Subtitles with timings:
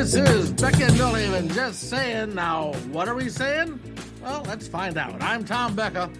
[0.00, 2.34] This is Becka and Milhaven just saying.
[2.34, 3.78] Now, what are we saying?
[4.22, 5.22] Well, let's find out.
[5.22, 6.10] I'm Tom Becka.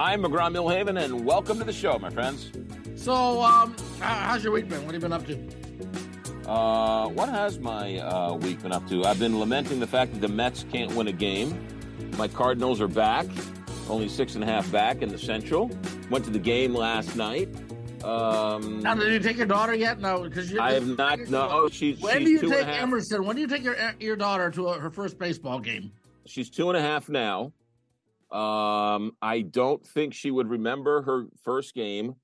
[0.00, 2.50] I'm McGraw Milhaven, and welcome to the show, my friends.
[2.96, 4.84] So, um, how's your week been?
[4.84, 6.50] What have you been up to?
[6.50, 9.04] Uh, what has my uh, week been up to?
[9.04, 11.56] I've been lamenting the fact that the Mets can't win a game.
[12.18, 13.26] My Cardinals are back,
[13.88, 15.70] only six and a half back in the Central.
[16.10, 17.48] Went to the game last night.
[18.04, 20.00] Um, now, did you take your daughter yet?
[20.00, 21.18] No, because I have not.
[21.28, 22.00] No, oh, she's.
[22.00, 23.24] When she's do you take Emerson?
[23.24, 25.92] When do you take your your daughter to a, her first baseball game?
[26.26, 27.52] She's two and a half now.
[28.30, 32.14] Um, I don't think she would remember her first game.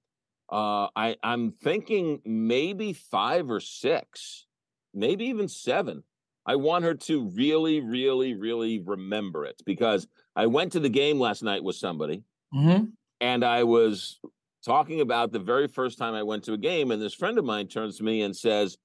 [0.50, 4.46] Uh, I I'm thinking maybe five or six,
[4.94, 6.04] maybe even seven.
[6.46, 10.06] I want her to really, really, really remember it because
[10.36, 12.22] I went to the game last night with somebody,
[12.54, 12.84] mm-hmm.
[13.20, 14.20] and I was
[14.66, 17.44] talking about the very first time I went to a game, and this friend of
[17.44, 18.76] mine turns to me and says,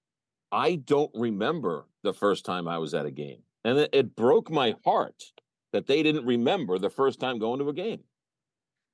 [0.52, 4.50] "I don't remember the first time I was at a game," and it, it broke
[4.50, 5.24] my heart
[5.74, 8.04] that they didn't remember the first time going to a game.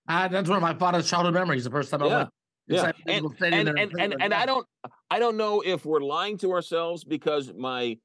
[0.07, 1.65] Uh, that's one of my father's childhood memories.
[1.65, 2.07] The first time yeah.
[2.07, 2.29] I went.
[2.69, 4.65] Yeah, and and, and, and, and I don't
[5.09, 7.97] I don't know if we're lying to ourselves because my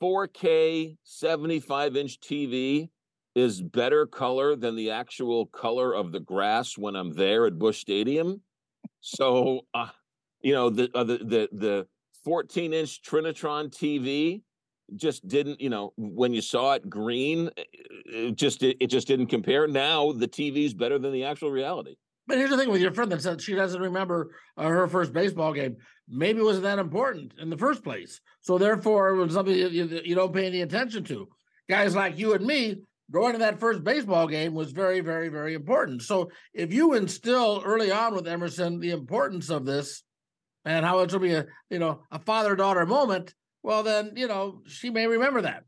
[0.00, 2.90] 4K 75 inch TV
[3.34, 7.80] is better color than the actual color of the grass when I'm there at Busch
[7.80, 8.40] Stadium.
[9.00, 9.88] So, uh,
[10.40, 11.86] you know, the, uh, the the the
[12.24, 14.42] 14 inch Trinitron TV
[14.96, 17.50] just didn't, you know, when you saw it green,
[18.06, 19.66] it just it, it just didn't compare.
[19.66, 21.96] Now the TV's better than the actual reality.
[22.26, 25.12] But here's the thing with your friend that said she doesn't remember uh, her first
[25.12, 25.76] baseball game.
[26.08, 28.20] Maybe it wasn't that important in the first place.
[28.40, 31.28] So therefore, it was something you, you, you don't pay any attention to.
[31.68, 32.76] Guys like you and me,
[33.10, 36.02] going to that first baseball game was very, very, very important.
[36.02, 40.02] So if you instill early on with Emerson the importance of this
[40.64, 44.26] and how it will be a you know a father daughter moment, well then you
[44.26, 45.64] know she may remember that.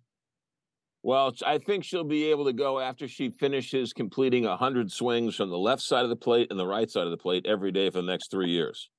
[1.03, 5.51] Well, I think she'll be able to go after she finishes completing 100 swings from
[5.51, 7.91] the left side of the plate and the right side of the plate every day
[7.91, 8.91] for the next three years.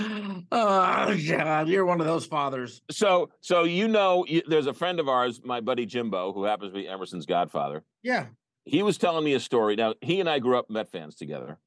[0.00, 2.82] Oh God, you're one of those fathers.
[2.90, 6.72] So, so you know, you, there's a friend of ours, my buddy Jimbo, who happens
[6.72, 7.84] to be Emerson's godfather.
[8.02, 8.26] Yeah,
[8.64, 9.76] he was telling me a story.
[9.76, 11.58] Now, he and I grew up Met fans together,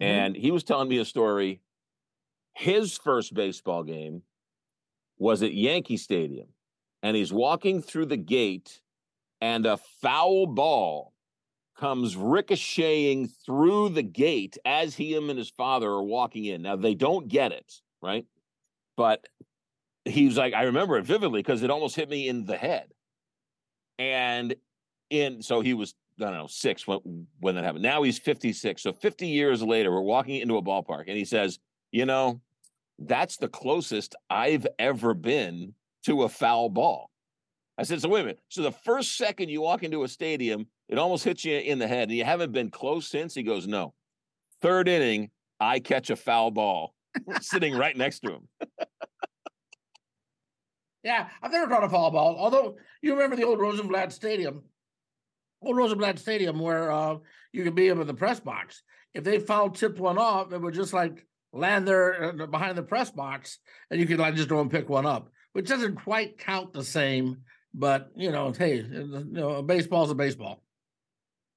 [0.00, 0.10] mm-hmm.
[0.10, 1.60] and he was telling me a story.
[2.54, 4.22] His first baseball game
[5.16, 6.48] was at Yankee Stadium
[7.02, 8.80] and he's walking through the gate,
[9.40, 11.12] and a foul ball
[11.78, 16.62] comes ricocheting through the gate as he him and his father are walking in.
[16.62, 17.72] Now they don't get it,
[18.02, 18.26] right?
[18.96, 19.26] But
[20.04, 22.88] he's like, I remember it vividly because it almost hit me in the head.
[23.98, 24.54] And
[25.10, 27.82] in so he was, I don't know, six when when that happened.
[27.82, 28.82] Now he's 56.
[28.82, 31.58] So 50 years later, we're walking into a ballpark and he says,
[31.92, 32.40] you know,
[32.98, 35.74] that's the closest I've ever been
[36.06, 37.10] to a foul ball.
[37.76, 38.40] I said, so wait a minute.
[38.48, 41.86] So the first second you walk into a stadium, it almost hits you in the
[41.86, 43.34] head, and you haven't been close since?
[43.34, 43.94] He goes, no.
[44.60, 46.94] Third inning, I catch a foul ball
[47.40, 48.48] sitting right next to him.
[51.02, 52.36] yeah, I've never caught a foul ball.
[52.38, 54.62] Although you remember the old Rosenblatt Stadium,
[55.62, 57.16] old Rosenblatt Stadium, where uh,
[57.52, 58.82] you could be in the press box.
[59.14, 62.82] If they foul tipped one off, it would just like land there uh, behind the
[62.82, 63.58] press box,
[63.90, 66.84] and you could like just go and pick one up which doesn't quite count the
[66.84, 67.38] same.
[67.74, 70.62] But you know, hey, you know, baseball's a baseball.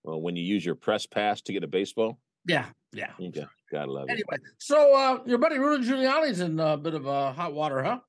[0.03, 2.19] Well, when you use your press pass to get a baseball.
[2.45, 3.12] Yeah, yeah.
[3.19, 3.45] Okay.
[3.72, 4.41] Gotta love anyway, it.
[4.57, 8.00] so uh, your buddy Rudy Giuliani's in a bit of uh, hot water, huh?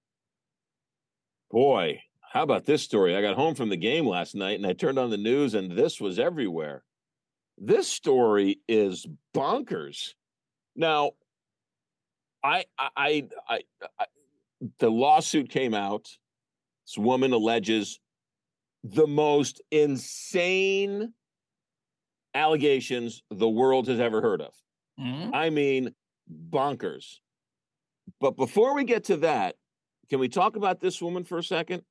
[1.50, 2.00] Boy,
[2.32, 3.14] how about this story?
[3.14, 5.70] I got home from the game last night and I turned on the news and
[5.70, 6.82] this was everywhere.
[7.58, 10.14] This story is bonkers.
[10.74, 11.12] Now,
[12.42, 13.60] I I I,
[13.98, 14.06] I
[14.78, 16.08] the lawsuit came out.
[16.86, 18.00] This woman alleges
[18.82, 21.12] the most insane
[22.34, 24.54] allegations the world has ever heard of.
[25.00, 25.34] Mm-hmm.
[25.34, 25.94] I mean,
[26.30, 27.18] bonkers.
[28.20, 29.56] But before we get to that,
[30.10, 31.82] can we talk about this woman for a second?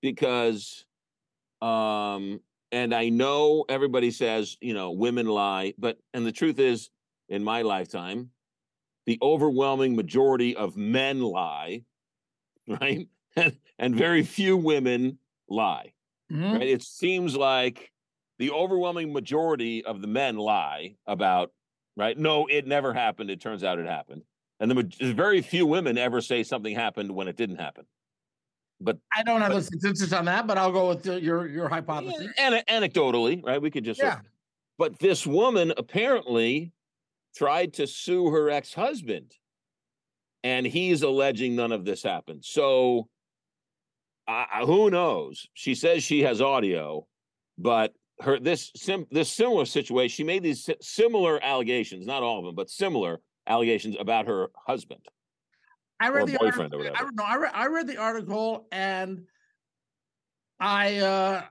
[0.00, 0.84] Because,
[1.60, 6.90] um, and I know everybody says, you know, women lie, but, and the truth is,
[7.28, 8.30] in my lifetime,
[9.06, 11.84] the overwhelming majority of men lie,
[12.68, 13.08] right?
[13.34, 15.18] And, and very few women
[15.48, 15.92] lie.
[16.30, 16.52] Mm-hmm.
[16.52, 16.68] Right?
[16.68, 17.91] It seems like
[18.38, 21.52] the overwhelming majority of the men lie about,
[21.96, 22.16] right?
[22.18, 23.30] No, it never happened.
[23.30, 24.22] It turns out it happened.
[24.60, 27.84] And the very few women ever say something happened when it didn't happen.
[28.80, 31.68] But I don't have but, the statistics on that, but I'll go with your your
[31.68, 32.28] hypothesis.
[32.38, 33.60] And anecdotally, right?
[33.60, 34.16] We could just yeah.
[34.16, 34.28] Say,
[34.78, 36.72] but this woman apparently
[37.36, 39.32] tried to sue her ex husband.
[40.44, 42.44] And he's alleging none of this happened.
[42.44, 43.08] So
[44.26, 45.46] I, who knows?
[45.54, 47.06] She says she has audio,
[47.58, 50.14] but her this sim, this similar situation.
[50.14, 55.00] She made these similar allegations, not all of them, but similar allegations about her husband.
[56.00, 56.64] I read the article.
[56.64, 57.24] I don't know.
[57.24, 59.22] I read, I read the article and
[60.58, 61.42] I uh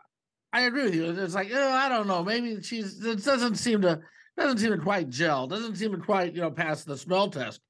[0.53, 1.06] I agree with you.
[1.12, 2.23] It's like, oh, I don't know.
[2.23, 4.01] Maybe she's it doesn't seem to
[4.38, 5.47] doesn't seem to quite gel.
[5.47, 7.62] Doesn't seem to quite, you know, pass the smell test.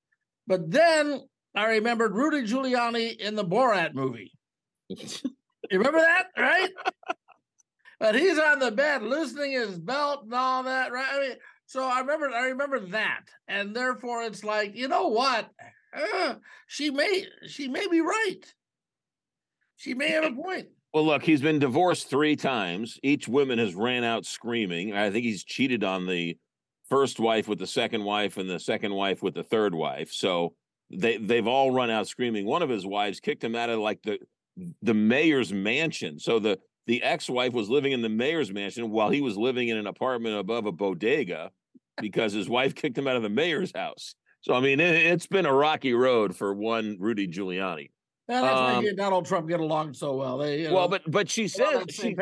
[0.47, 1.21] But then
[1.55, 4.31] I remembered Rudy Giuliani in the Borat movie.
[4.89, 4.97] you
[5.71, 6.69] remember that, right?
[8.01, 11.07] But he's on the bed loosening his belt and all that, right?
[11.13, 11.35] I mean,
[11.67, 13.21] so I remember I remember that.
[13.47, 15.47] And therefore it's like, you know what?
[15.95, 16.33] Uh,
[16.65, 18.41] she may she may be right.
[19.75, 20.69] She may have a point.
[20.93, 22.99] Well, look, he's been divorced three times.
[23.03, 24.93] Each woman has ran out screaming.
[24.93, 26.37] I think he's cheated on the
[26.89, 30.11] first wife with the second wife and the second wife with the third wife.
[30.11, 30.55] So
[30.89, 32.47] they they've all run out screaming.
[32.47, 34.17] One of his wives kicked him out of like the
[34.81, 36.17] the mayor's mansion.
[36.17, 36.57] So the
[36.91, 40.37] the ex-wife was living in the mayor's mansion while he was living in an apartment
[40.37, 41.49] above a bodega
[42.01, 44.13] because his wife kicked him out of the mayor's house.
[44.41, 47.91] So I mean, it, has been a rocky road for one Rudy Giuliani.
[48.27, 50.37] Yeah, that's um, why he and Donald Trump get along so well.
[50.37, 52.13] They, well, know, but but she says she,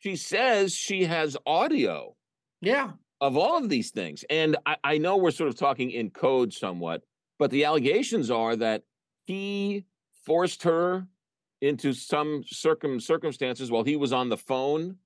[0.00, 2.16] she says she has audio.
[2.60, 2.90] Yeah.
[3.20, 4.24] Of all of these things.
[4.28, 7.02] And I, I know we're sort of talking in code somewhat,
[7.38, 8.82] but the allegations are that
[9.26, 9.84] he
[10.24, 11.06] forced her
[11.60, 14.96] into some circum circumstances while he was on the phone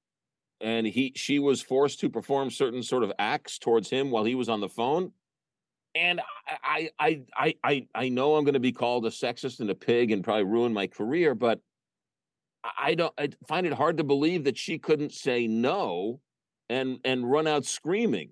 [0.61, 4.35] and he she was forced to perform certain sort of acts towards him while he
[4.35, 5.13] was on the phone
[5.95, 6.21] and
[6.65, 9.75] I, I, I, I, I know I'm going to be called a sexist and a
[9.75, 11.61] pig and probably ruin my career, but
[12.79, 13.13] I don't.
[13.19, 16.21] I find it hard to believe that she couldn't say no,
[16.69, 18.31] and and run out screaming.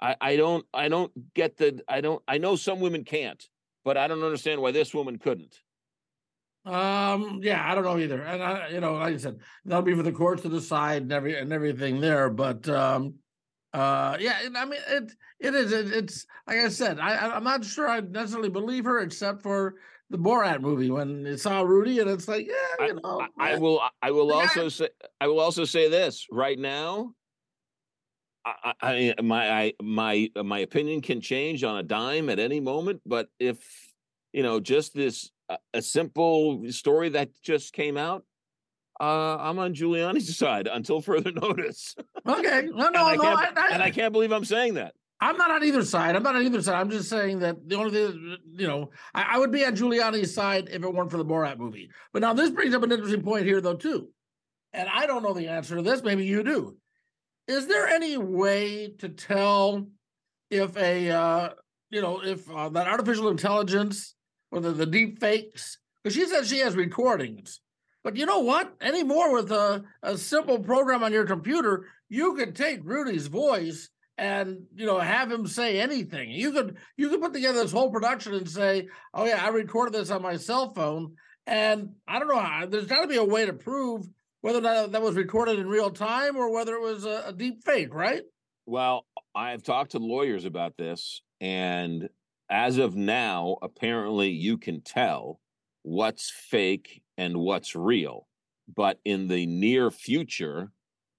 [0.00, 0.64] I, I don't.
[0.72, 1.82] I don't get that.
[1.88, 2.22] I don't.
[2.26, 3.46] I know some women can't,
[3.84, 5.60] but I don't understand why this woman couldn't.
[6.64, 7.40] Um.
[7.42, 8.22] Yeah, I don't know either.
[8.22, 11.12] And I, you know, like I said, that'll be for the courts to decide and
[11.12, 12.28] every and everything there.
[12.28, 13.14] But um,
[13.72, 15.72] uh, yeah, I mean, it it is.
[15.72, 19.76] It, it's like I said, I I'm not sure I necessarily believe her, except for
[20.10, 23.26] the Borat movie when it saw Rudy, and it's like, yeah, you know.
[23.38, 23.80] I, I will.
[24.02, 24.88] I will also say.
[25.20, 27.14] I will also say this right now.
[28.44, 33.02] I, I my I, my my opinion can change on a dime at any moment,
[33.06, 33.58] but if
[34.32, 35.30] you know, just this
[35.74, 38.24] a simple story that just came out,
[39.00, 41.94] uh, I'm on Giuliani's side until further notice.
[42.26, 44.94] Okay, no, no, and no, I I, and I can't believe I'm saying that.
[45.22, 46.16] I'm not on either side.
[46.16, 46.80] I'm not on either side.
[46.80, 50.34] I'm just saying that the only thing, you know, I, I, would be on Giuliani's
[50.34, 51.90] side if it weren't for the Borat movie.
[52.12, 54.08] But now this brings up an interesting point here, though, too.
[54.72, 56.02] And I don't know the answer to this.
[56.02, 56.76] Maybe you do.
[57.48, 59.88] Is there any way to tell
[60.50, 61.48] if a, uh,
[61.90, 64.14] you know, if uh, that artificial intelligence
[64.50, 67.60] or the, deep fakes, because she says she has recordings
[68.02, 68.74] but you know what?
[68.80, 74.64] Anymore with a, a simple program on your computer, you could take Rudy's voice and
[74.74, 76.30] you know have him say anything.
[76.30, 79.94] You could you could put together this whole production and say, "Oh yeah, I recorded
[79.94, 81.14] this on my cell phone."
[81.46, 82.66] And I don't know how.
[82.66, 84.06] There's got to be a way to prove
[84.40, 87.64] whether that that was recorded in real time or whether it was a, a deep
[87.64, 88.22] fake, right?
[88.66, 92.08] Well, I've talked to lawyers about this, and
[92.50, 95.40] as of now, apparently you can tell
[95.82, 98.26] what's fake and what's real.
[98.74, 100.70] But in the near future,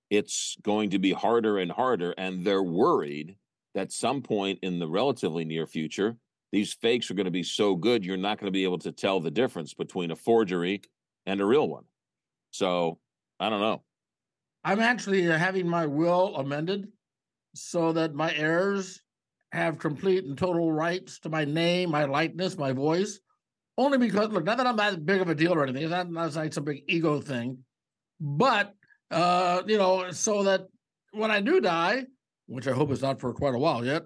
[0.10, 2.12] it's going to be harder and harder.
[2.18, 3.38] And they're worried
[3.74, 6.18] that some point in the relatively near future,
[6.52, 8.92] these fakes are going to be so good, you're not going to be able to
[8.92, 10.82] tell the difference between a forgery
[11.26, 11.86] and a real one.
[12.52, 13.00] So
[13.40, 13.84] I don't know.
[14.64, 16.90] I'm actually having my will amended
[17.56, 19.02] so that my heirs
[19.52, 23.20] have complete and total rights to my name, my likeness, my voice,
[23.78, 25.84] only because look, not that I'm that big of a deal or anything.
[25.84, 27.60] It's not, not like some big ego thing,
[28.20, 28.74] but
[29.10, 30.68] uh, you know, so that
[31.12, 32.06] when I do die,
[32.48, 34.04] which I hope is not for quite a while yet,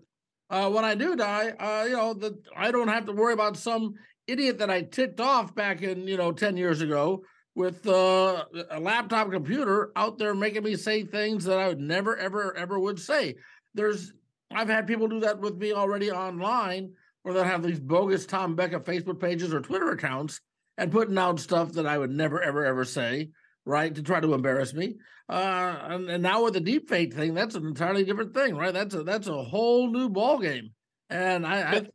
[0.50, 3.58] uh, when I do die, uh, you know, that I don't have to worry about
[3.58, 3.94] some
[4.28, 7.24] idiot that I ticked off back in you know ten years ago
[7.56, 12.16] with uh, a laptop computer out there making me say things that I would never,
[12.18, 13.36] ever, ever would say.
[13.74, 14.12] There's,
[14.52, 18.56] I've had people do that with me already online where they'll have these bogus Tom
[18.56, 20.40] Becka Facebook pages or Twitter accounts
[20.78, 23.30] and putting out stuff that I would never, ever, ever say,
[23.66, 24.98] right, to try to embarrass me.
[25.28, 28.74] Uh, and, and now with the deep fake thing, that's an entirely different thing, right?
[28.74, 30.72] That's a that's a whole new ball game.
[31.10, 31.90] And I, I think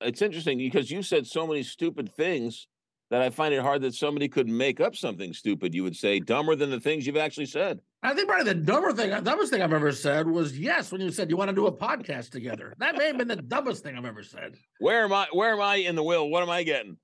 [0.00, 2.66] it's interesting because you said so many stupid things
[3.10, 5.74] that I find it hard that somebody could make up something stupid.
[5.74, 7.80] You would say dumber than the things you've actually said.
[8.02, 11.02] I think probably the dumber thing, the dumbest thing I've ever said was yes when
[11.02, 12.74] you said you want to do a podcast together.
[12.78, 14.56] That may have been the dumbest thing I've ever said.
[14.78, 15.26] Where am I?
[15.32, 16.28] Where am I in the will?
[16.30, 16.96] What am I getting?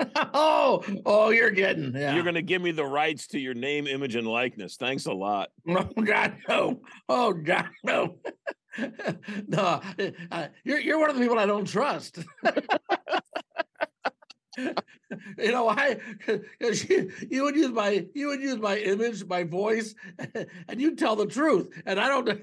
[0.34, 1.94] oh, oh, you're getting.
[1.94, 2.14] Yeah.
[2.14, 4.76] You're going to give me the rights to your name, image, and likeness.
[4.76, 5.48] Thanks a lot.
[5.68, 6.80] Oh God, no.
[7.08, 8.16] Oh God, no.
[9.48, 9.80] no,
[10.30, 12.18] uh, you're you're one of the people I don't trust.
[15.38, 15.98] you know why?
[16.58, 19.94] Because you, you would use my you would use my image, my voice,
[20.68, 22.40] and you tell the truth, and I don't.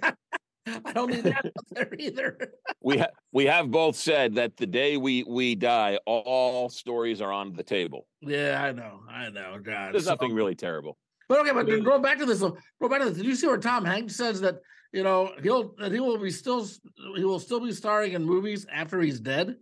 [0.85, 2.37] I don't need that there either.
[2.81, 7.31] we have we have both said that the day we we die, all stories are
[7.31, 8.05] on the table.
[8.21, 9.59] Yeah, I know, I know.
[9.63, 10.97] God, there's so, nothing really terrible.
[11.29, 12.39] But okay, but go back to this.
[12.39, 13.17] Go back to this.
[13.17, 14.55] Did you see where Tom Hanks says that
[14.91, 16.67] you know he'll that he will be still
[17.15, 19.55] he will still be starring in movies after he's dead?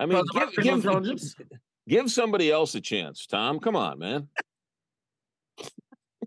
[0.00, 1.34] I mean, give, give,
[1.86, 3.60] give somebody else a chance, Tom.
[3.60, 4.28] Come on, man.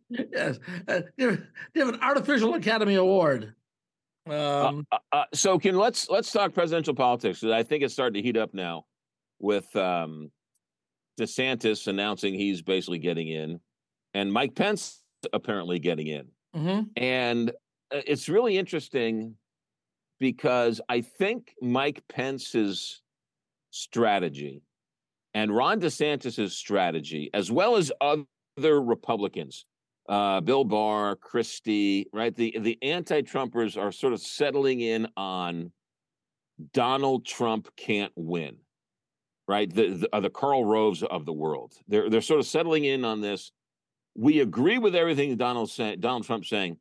[0.10, 1.42] yes, uh, give,
[1.74, 3.56] give an artificial Academy Award.
[4.30, 7.94] Uh, um, uh, uh, so can let's let's talk presidential politics because I think it's
[7.94, 8.86] starting to heat up now
[9.40, 10.32] with um,
[11.20, 13.60] DeSantis announcing he's basically getting in,
[14.14, 15.02] and Mike Pence
[15.34, 16.84] apparently getting in, mm-hmm.
[16.96, 19.36] and uh, it's really interesting
[20.20, 23.03] because I think Mike Pence's
[23.74, 24.62] strategy
[25.34, 29.66] and Ron DeSantis's strategy, as well as other Republicans,
[30.08, 32.36] uh, Bill Barr, Christie, right?
[32.36, 35.72] The the anti-Trumpers are sort of settling in on
[36.72, 38.58] Donald Trump can't win,
[39.48, 39.74] right?
[39.74, 41.74] The the, uh, the Karl Roves of the world.
[41.88, 43.52] They're they're sort of settling in on this.
[44.16, 46.78] We agree with everything Donald say, Donald Trump's saying,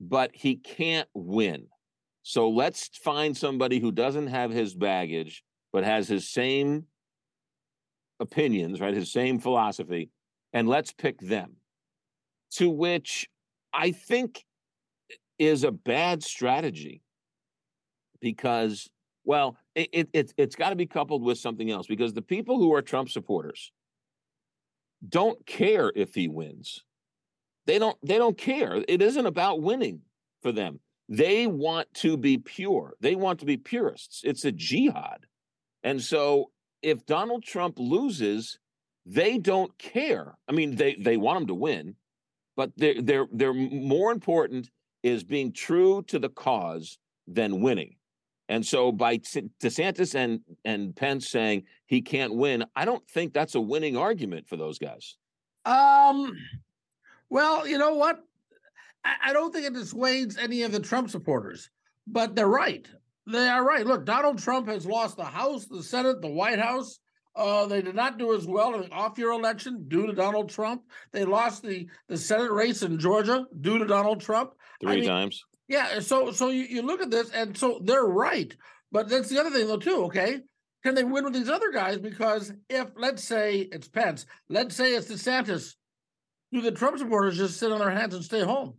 [0.00, 1.66] but he can't win.
[2.22, 5.42] So let's find somebody who doesn't have his baggage
[5.72, 6.84] but has his same
[8.20, 8.94] opinions, right?
[8.94, 10.10] His same philosophy,
[10.52, 11.56] and let's pick them
[12.52, 13.28] to which
[13.72, 14.44] I think
[15.38, 17.02] is a bad strategy
[18.20, 18.88] because,
[19.24, 22.74] well, it, it, it's got to be coupled with something else because the people who
[22.74, 23.70] are Trump supporters
[25.06, 26.82] don't care if he wins.
[27.66, 28.82] They don't they don't care.
[28.88, 30.00] It isn't about winning
[30.42, 30.80] for them.
[31.08, 32.94] They want to be pure.
[33.00, 34.22] They want to be purists.
[34.24, 35.26] It's a jihad.
[35.82, 36.50] And so
[36.82, 38.58] if Donald Trump loses,
[39.06, 40.36] they don't care.
[40.48, 41.96] I mean, they they want him to win,
[42.56, 44.70] but they're they're they're more important
[45.02, 47.96] is being true to the cause than winning.
[48.48, 53.54] And so by DeSantis and and Pence saying he can't win, I don't think that's
[53.54, 55.16] a winning argument for those guys.
[55.64, 56.36] Um,
[57.28, 58.24] well, you know what?
[59.04, 61.70] I, I don't think it dissuades any of the Trump supporters,
[62.06, 62.88] but they're right.
[63.30, 63.86] They are right.
[63.86, 66.98] Look, Donald Trump has lost the House, the Senate, the White House.
[67.36, 70.82] Uh, they did not do as well in the off-year election due to Donald Trump.
[71.12, 74.54] They lost the the Senate race in Georgia due to Donald Trump.
[74.80, 75.44] Three I mean, times.
[75.68, 76.00] Yeah.
[76.00, 78.56] So so you, you look at this, and so they're right.
[78.90, 80.04] But that's the other thing, though, too.
[80.06, 80.40] Okay,
[80.82, 81.98] can they win with these other guys?
[81.98, 85.74] Because if let's say it's Pence, let's say it's DeSantis,
[86.50, 88.74] do the Trump supporters just sit on their hands and stay home?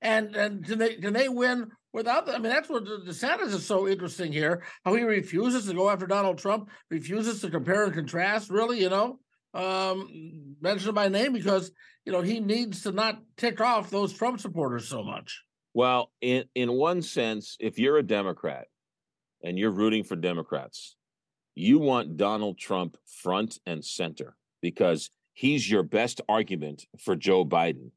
[0.00, 3.88] And and can they can they win without I mean, that's what DeSantis is so
[3.88, 4.64] interesting here.
[4.84, 8.50] How he refuses to go after Donald Trump, refuses to compare and contrast.
[8.50, 9.20] Really, you know,
[9.54, 11.70] um, mention by name because
[12.04, 15.42] you know he needs to not tick off those Trump supporters so much.
[15.72, 18.66] Well, in in one sense, if you're a Democrat
[19.42, 20.96] and you're rooting for Democrats,
[21.54, 27.90] you want Donald Trump front and center because he's your best argument for Joe Biden.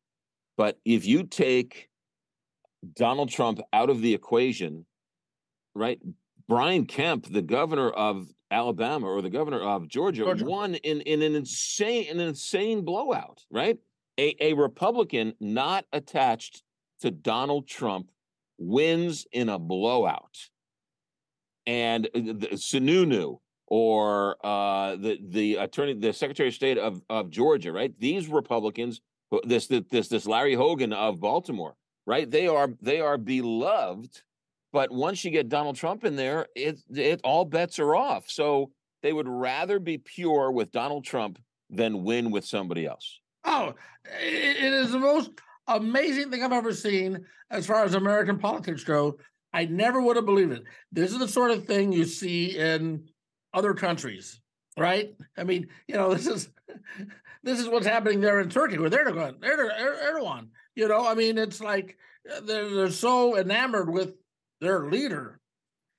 [0.56, 1.90] But if you take
[2.96, 4.86] Donald Trump out of the equation,
[5.74, 6.00] right?
[6.48, 10.46] Brian Kemp, the governor of Alabama or the governor of Georgia, Georgia.
[10.46, 13.78] won in, in an insane an insane blowout, right?
[14.18, 16.64] A, a Republican not attached
[17.02, 18.10] to Donald Trump
[18.58, 20.38] wins in a blowout.
[21.66, 27.30] And uh, the, Sununu or uh, the the attorney, the Secretary of State of, of
[27.30, 27.94] Georgia, right?
[28.00, 29.02] These Republicans,
[29.44, 31.76] this this this Larry Hogan of Baltimore,
[32.08, 32.32] right?
[32.32, 34.22] They are they are beloved,
[34.74, 38.32] but once you get Donald Trump in there, it it all bets are off.
[38.32, 38.72] So
[39.04, 41.38] they would rather be pure with Donald Trump
[41.70, 43.20] than win with somebody else.
[43.44, 45.32] Oh, it is the most
[45.68, 49.20] amazing thing I've ever seen as far as American politics go.
[49.54, 50.64] I never would have believed it.
[50.92, 53.10] This is the sort of thing you see in
[53.54, 54.40] other countries,
[54.78, 55.14] right?
[55.38, 56.50] I mean, you know, this is
[57.44, 59.44] this is what's happening there in Turkey where they're going, Erdogan.
[59.44, 60.48] Er,
[60.78, 61.98] You know, I mean, it's like
[62.32, 64.14] uh, they're, they're so enamored with
[64.62, 65.40] their leader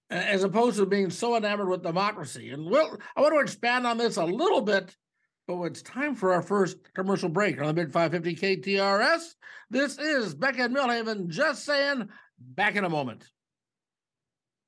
[0.09, 2.51] as opposed to being so enamored with democracy.
[2.51, 4.97] And we'll, I want to expand on this a little bit,
[5.49, 9.35] but it's time for our first commercial break on the Big 550 KTRS.
[9.69, 12.09] This is Beckett Milhaven just saying,
[12.39, 13.27] back in a moment.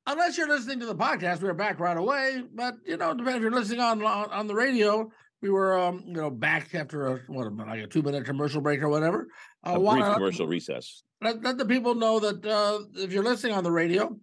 [0.09, 2.43] Unless you're listening to the podcast, we're back right away.
[2.53, 5.09] But you know, depending if you're listening on on the radio,
[5.43, 8.83] we were um, you know back after a what like a two minute commercial break
[8.83, 9.29] or whatever.
[9.67, 11.03] Uh, a brief commercial recess.
[11.23, 14.17] Let, let the people know that uh, if you're listening on the radio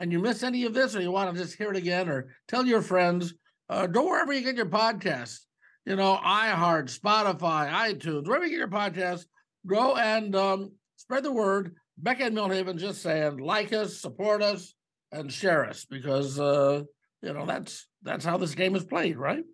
[0.00, 2.34] and you miss any of this, or you want to just hear it again, or
[2.48, 3.34] tell your friends,
[3.68, 5.38] uh, go wherever you get your podcast.
[5.86, 9.24] You know, iHeart, Spotify, iTunes, wherever you get your podcast,
[9.66, 11.74] Go and um, spread the word.
[12.02, 14.74] Becka and Milhaven just saying, like us, support us,
[15.12, 16.82] and share us because uh,
[17.22, 19.44] you know that's that's how this game is played, right?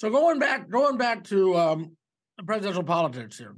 [0.00, 1.96] So going back, going back to um,
[2.46, 3.54] presidential politics here.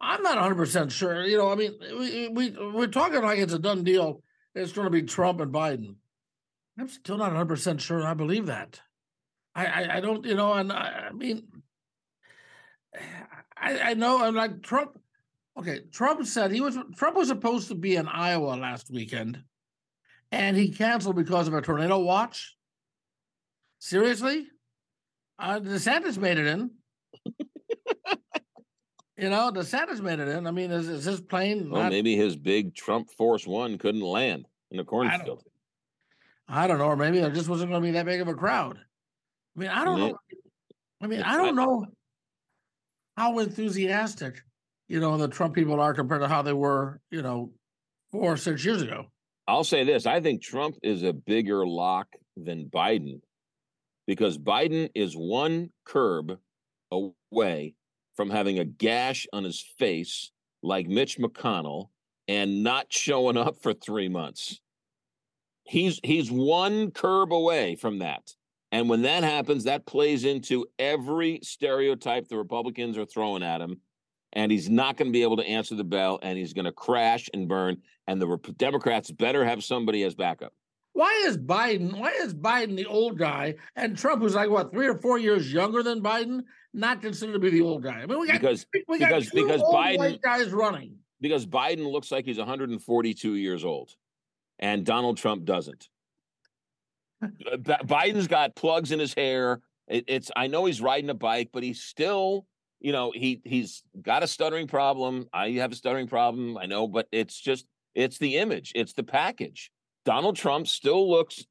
[0.00, 1.22] I'm not 100 percent sure.
[1.22, 4.24] You know, I mean, we, we we're talking like it's a done deal.
[4.56, 5.94] It's going to be Trump and Biden.
[6.76, 8.04] I'm still not 100 percent sure.
[8.04, 8.80] I believe that.
[9.54, 11.44] I, I, I don't, you know, and I, I mean,
[13.56, 14.98] I, I know, and like Trump.
[15.56, 19.44] Okay, Trump said he was Trump was supposed to be in Iowa last weekend,
[20.32, 22.56] and he canceled because of a tornado watch.
[23.78, 24.48] Seriously,
[25.38, 26.70] uh, DeSantis made it in.
[29.18, 30.46] You know, DeSantis made it in.
[30.46, 31.70] I mean, is, is his plane?
[31.70, 35.42] Well, not, maybe his big Trump Force One couldn't land in the cornfield.
[36.48, 38.34] I don't know, or maybe there just wasn't going to be that big of a
[38.34, 38.76] crowd.
[38.76, 40.18] I mean, I don't know.
[41.00, 41.86] I mean, I don't know
[43.16, 44.42] how enthusiastic,
[44.86, 47.52] you know, the Trump people are compared to how they were, you know,
[48.12, 49.06] four or six years ago.
[49.48, 53.20] I'll say this: I think Trump is a bigger lock than Biden
[54.06, 56.38] because Biden is one curb
[56.90, 57.74] away
[58.14, 60.30] from having a gash on his face
[60.62, 61.88] like Mitch McConnell
[62.28, 64.60] and not showing up for three months.
[65.64, 68.32] He's he's one curb away from that.
[68.72, 73.80] And when that happens, that plays into every stereotype the Republicans are throwing at him.
[74.32, 76.72] And he's not going to be able to answer the bell and he's going to
[76.72, 77.78] crash and burn.
[78.06, 80.52] And the Democrats better have somebody as backup.
[80.96, 84.86] Why is Biden, why is Biden the old guy and Trump, who's like, what, three
[84.86, 86.40] or four years younger than Biden,
[86.72, 88.00] not considered to be the old guy?
[88.00, 90.94] I mean, we got, because, we got because, because Biden, guys running.
[91.20, 93.90] Because Biden looks like he's 142 years old
[94.58, 95.86] and Donald Trump doesn't.
[97.22, 99.60] Biden's got plugs in his hair.
[99.88, 102.46] It, it's I know he's riding a bike, but he's still,
[102.80, 105.28] you know, he he's got a stuttering problem.
[105.30, 106.56] I have a stuttering problem.
[106.56, 109.70] I know, but it's just it's the image, it's the package.
[110.06, 111.44] Donald Trump still looks,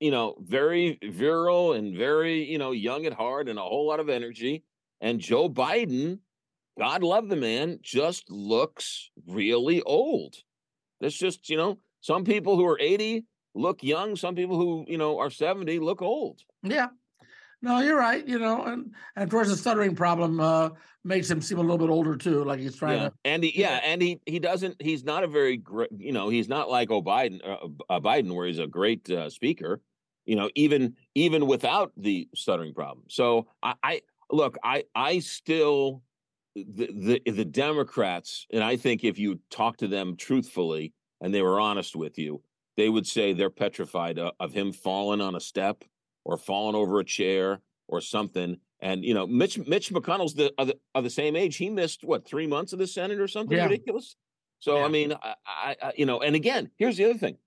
[0.00, 4.00] you know, very virile and very, you know, young at heart and a whole lot
[4.00, 4.62] of energy.
[5.00, 6.20] And Joe Biden,
[6.78, 10.36] God love the man, just looks really old.
[11.00, 14.16] There's just, you know, some people who are 80 look young.
[14.16, 16.40] Some people who, you know, are 70 look old.
[16.62, 16.88] Yeah.
[17.60, 18.26] No, you're right.
[18.26, 20.70] You know, and, and of course the stuttering problem uh,
[21.04, 23.08] makes him seem a little bit older too, like he's trying yeah.
[23.08, 23.14] to.
[23.24, 24.80] And he, yeah, and he he doesn't.
[24.80, 25.90] He's not a very great.
[25.96, 29.28] You know, he's not like oh Biden, uh, uh, Biden, where he's a great uh,
[29.28, 29.80] speaker.
[30.24, 33.06] You know, even even without the stuttering problem.
[33.08, 36.02] So I, I look, I I still
[36.54, 41.42] the the the Democrats, and I think if you talk to them truthfully and they
[41.42, 42.40] were honest with you,
[42.76, 45.82] they would say they're petrified of, of him falling on a step
[46.28, 48.58] or falling over a chair or something.
[48.80, 51.56] And you know, Mitch Mitch McConnell's the of, the of the same age.
[51.56, 53.64] He missed what three months of the Senate or something yeah.
[53.64, 54.14] ridiculous.
[54.60, 54.84] So yeah.
[54.84, 57.38] I mean, I, I, you know, and again, here's the other thing: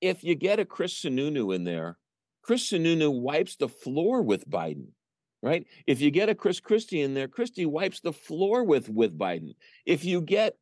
[0.00, 1.98] if you get a Chris Sununu in there,
[2.42, 4.88] Chris Sununu wipes the floor with Biden,
[5.42, 5.66] right?
[5.86, 9.54] If you get a Chris Christie in there, Christie wipes the floor with with Biden.
[9.84, 10.56] If you get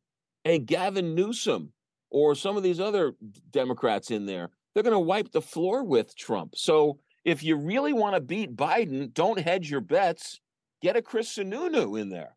[0.45, 1.71] a Gavin Newsom
[2.11, 3.13] or some of these other
[3.49, 6.55] Democrats in there, they're going to wipe the floor with Trump.
[6.55, 10.39] So if you really want to beat Biden, don't hedge your bets.
[10.81, 12.35] Get a Chris Sununu in there.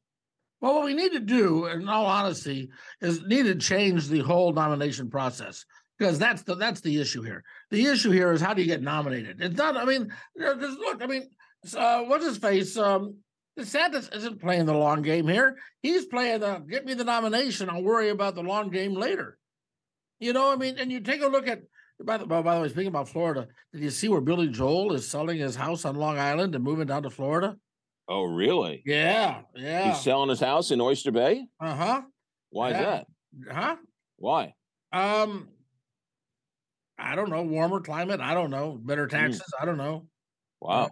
[0.60, 2.70] Well, what we need to do, in all honesty,
[3.00, 5.64] is need to change the whole nomination process
[5.98, 7.44] because that's the that's the issue here.
[7.70, 9.40] The issue here is how do you get nominated?
[9.40, 9.76] It's not.
[9.76, 11.02] I mean, just look.
[11.02, 11.28] I mean,
[11.76, 12.76] uh, what's his face?
[12.76, 13.16] Um,
[13.58, 15.56] DeSantis isn't playing the long game here.
[15.82, 17.68] He's playing the get me the nomination.
[17.70, 19.38] I'll worry about the long game later.
[20.20, 21.62] You know, I mean, and you take a look at
[22.04, 25.08] by the, by the way, speaking about Florida, did you see where Billy Joel is
[25.08, 27.56] selling his house on Long Island and moving down to Florida?
[28.08, 28.82] Oh, really?
[28.84, 29.92] Yeah, yeah.
[29.92, 31.46] He's selling his house in Oyster Bay.
[31.60, 32.02] Uh huh.
[32.50, 32.78] Why yeah.
[32.78, 33.06] is that?
[33.50, 33.76] Huh?
[34.16, 34.54] Why?
[34.92, 35.48] Um,
[36.98, 37.42] I don't know.
[37.42, 38.20] Warmer climate.
[38.20, 38.78] I don't know.
[38.80, 39.16] Better hmm.
[39.16, 39.42] taxes.
[39.42, 39.62] Mm.
[39.62, 40.06] I don't know.
[40.60, 40.84] Wow.
[40.84, 40.88] Uh,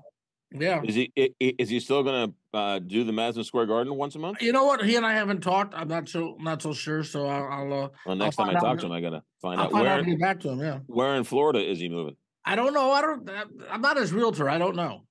[0.53, 0.83] yeah.
[0.83, 4.19] Is he is he still going to uh, do the Madison Square Garden once a
[4.19, 4.41] month?
[4.41, 4.85] You know what?
[4.85, 5.75] He and I haven't talked.
[5.75, 7.03] I'm not so not so sure.
[7.03, 7.45] So I'll.
[7.45, 9.73] I'll uh, well, next I'll time I talk to him, I gotta find I'll out
[9.73, 9.99] find where.
[9.99, 10.61] Out get back to him.
[10.61, 10.79] Yeah.
[10.87, 12.17] Where in Florida is he moving?
[12.45, 12.93] I don't know.
[12.93, 13.31] I don't.
[13.71, 14.49] I'm not his realtor.
[14.49, 15.03] I don't know.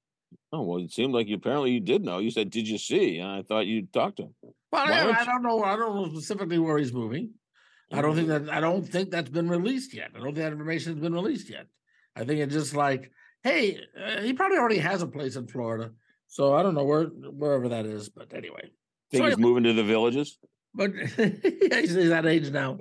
[0.52, 2.20] Oh well, it seemed like you apparently you did know.
[2.20, 4.36] You said, "Did you see?" And I thought you talked to him.
[4.72, 5.64] Well, I, I, don't know.
[5.64, 7.26] I don't know specifically where he's moving.
[7.26, 8.00] Mm-hmm.
[8.00, 8.46] I don't think mm-hmm.
[8.46, 8.54] that.
[8.54, 10.12] I don't think that's been released yet.
[10.16, 11.68] I don't think that information has been released yet.
[12.16, 13.12] I think it's just like
[13.44, 15.92] hey, uh, he probably already has a place in Florida.
[16.34, 18.72] So I don't know where wherever that is, but anyway.
[19.12, 20.40] Think So he's moving to the villages?
[20.74, 22.80] but he's, he's that age now.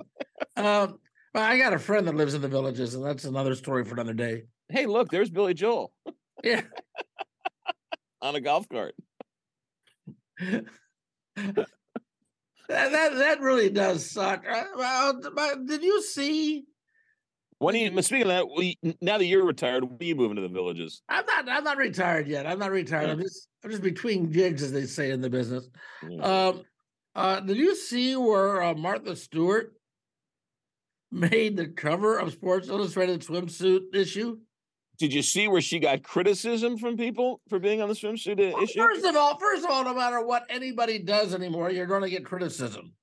[0.57, 0.97] um,
[1.35, 3.93] but I got a friend that lives in the villages, and that's another story for
[3.93, 4.45] another day.
[4.69, 5.93] Hey, look, there's Billy Joel
[6.43, 6.61] Yeah.
[8.23, 8.95] on a golf cart.
[10.39, 10.65] that,
[11.35, 14.45] that that really does suck.
[14.49, 15.21] Uh, well,
[15.63, 16.65] did you see?
[17.59, 20.41] When you speaking of that, we, now that you're retired, when are you moving to
[20.41, 21.01] the villages?
[21.09, 21.49] I'm not.
[21.49, 22.45] I'm not retired yet.
[22.45, 23.09] I'm not retired.
[23.09, 23.47] I'm just.
[23.63, 25.69] I'm just between gigs, as they say in the business.
[26.03, 26.23] Mm.
[26.23, 26.63] Um,
[27.15, 29.73] uh, did you see where uh, Martha Stewart
[31.11, 34.37] made the cover of Sports Illustrated swimsuit issue?
[34.99, 38.63] Did you see where she got criticism from people for being on the swimsuit Well,
[38.63, 38.79] issue?
[38.79, 42.09] first of all, first of all, no matter what anybody does anymore, you're going to
[42.09, 42.93] get criticism.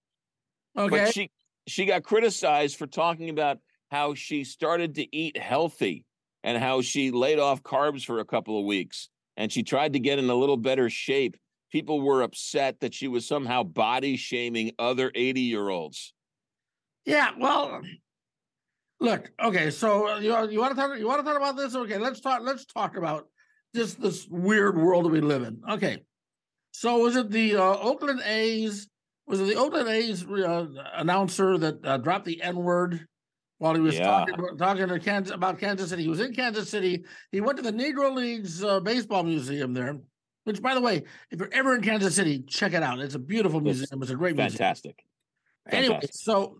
[0.76, 1.04] Okay.
[1.04, 1.30] But she
[1.66, 3.58] she got criticized for talking about
[3.90, 6.04] how she started to eat healthy
[6.42, 9.08] and how she laid off carbs for a couple of weeks
[9.40, 11.34] and she tried to get in a little better shape.
[11.72, 16.12] People were upset that she was somehow body shaming other 80 year olds.
[17.06, 17.80] Yeah, well,
[19.00, 21.74] look, okay, so uh, you you want to talk you want to talk about this?
[21.74, 23.28] Okay, let's talk let's talk about
[23.74, 25.62] just this weird world that we live in.
[25.70, 26.02] Okay,
[26.72, 28.88] so was it the uh, Oakland A's?
[29.26, 33.06] Was it the Oakland A's uh, announcer that uh, dropped the N word
[33.60, 34.04] while he was Yeah.
[34.04, 36.02] talking talking to Kansas about Kansas City?
[36.02, 37.04] He was in Kansas City.
[37.30, 39.98] He went to the Negro Leagues uh, baseball museum there.
[40.44, 42.98] Which, by the way, if you're ever in Kansas City, check it out.
[43.00, 44.00] It's a beautiful museum.
[44.00, 44.52] It's a great museum.
[44.52, 45.04] Fantastic.
[45.68, 46.58] Anyway, so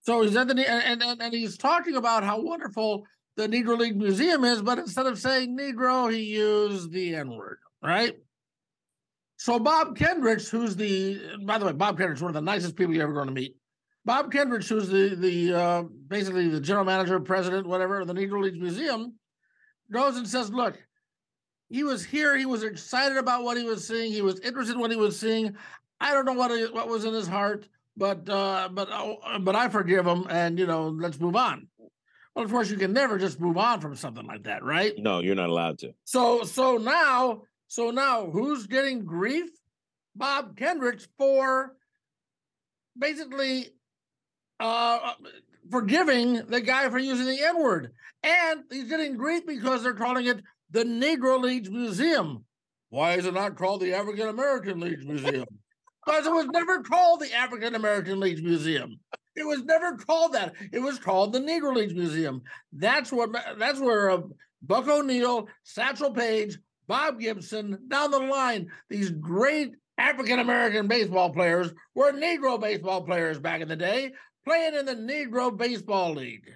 [0.00, 3.04] so he's at the and, and and he's talking about how wonderful
[3.36, 7.58] the Negro League Museum is, but instead of saying Negro, he used the N word,
[7.82, 8.14] right?
[9.36, 12.94] So Bob Kendricks, who's the by the way, Bob Kendricks, one of the nicest people
[12.94, 13.56] you're ever going to meet.
[14.04, 18.42] Bob Kendricks, who's the the uh, basically the general manager, president, whatever of the Negro
[18.42, 19.14] League Museum,
[19.92, 20.78] goes and says, "Look,
[21.68, 22.36] he was here.
[22.36, 24.12] He was excited about what he was seeing.
[24.12, 25.56] He was interested in what he was seeing.
[26.00, 29.54] I don't know what he, what was in his heart, but uh, but uh, but
[29.54, 31.68] I forgive him, and you know, let's move on.
[32.34, 34.94] Well, of course, you can never just move on from something like that, right?
[34.96, 35.92] No, you're not allowed to.
[36.04, 39.50] So so now so now who's getting grief?
[40.16, 41.76] Bob Kendricks for
[42.98, 43.68] basically
[44.60, 45.14] uh
[45.70, 47.92] forgiving the guy for using the N-word.
[48.22, 52.44] And he's getting grief because they're calling it the Negro Leagues Museum.
[52.90, 55.46] Why is it not called the African American Leagues Museum?
[56.04, 58.98] Because it was never called the African American Leagues Museum.
[59.36, 60.54] It was never called that.
[60.72, 62.42] It was called the Negro Leagues Museum.
[62.72, 63.30] That's what.
[63.58, 64.22] That's where uh,
[64.62, 71.72] Buck O'Neil, Satchel Paige, Bob Gibson, down the line, these great African American baseball players
[71.94, 74.12] were Negro baseball players back in the day,
[74.50, 76.50] playing in the Negro Baseball League.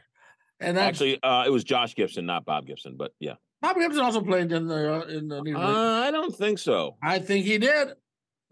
[0.61, 3.35] And that's Actually, uh, it was Josh Gibson, not Bob Gibson, but yeah.
[3.63, 5.57] Bob Gibson also played in the uh, in the Negro League.
[5.57, 6.97] Uh, I don't think so.
[7.03, 7.89] I think he did.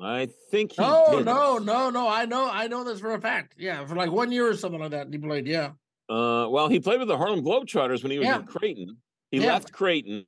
[0.01, 1.27] I think he No, did.
[1.27, 2.09] no, no, no.
[2.09, 3.55] I know, I know this for a fact.
[3.59, 5.09] Yeah, for like one year or something like that.
[5.11, 5.47] He played.
[5.47, 5.71] Yeah.
[6.09, 8.41] Uh, well, he played with the Harlem Globetrotters when he was Yeah.
[8.41, 8.97] in Creighton.
[9.31, 9.47] He Yeah.
[9.53, 10.25] left Creighton.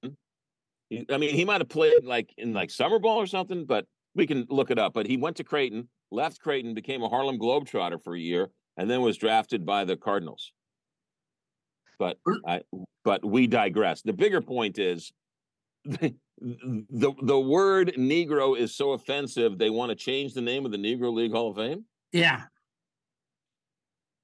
[0.90, 3.87] He- I mean, he might have played like in like summer ball or something, but
[4.14, 4.92] we can look it up.
[4.94, 8.90] But he went to Creighton, left Creighton, became a Harlem Globetrotter for a year, and
[8.90, 10.52] then was drafted by the Cardinals.
[11.98, 12.62] But I,
[13.04, 14.02] but we digress.
[14.02, 15.12] The bigger point is
[15.84, 19.58] the, the the word Negro is so offensive.
[19.58, 21.84] They want to change the name of the Negro League Hall of Fame.
[22.12, 22.42] Yeah.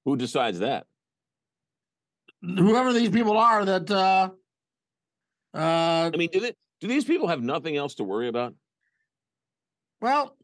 [0.05, 0.87] Who decides that?
[2.41, 4.29] Whoever these people are that uh
[5.53, 8.53] uh I mean, do they, do these people have nothing else to worry about?
[10.01, 10.35] well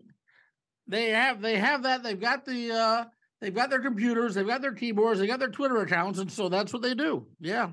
[0.87, 3.05] they have they have that they've got the uh
[3.41, 6.49] they've got their computers, they've got their keyboards, they got their Twitter accounts, and so
[6.49, 7.27] that's what they do.
[7.39, 7.69] Yeah.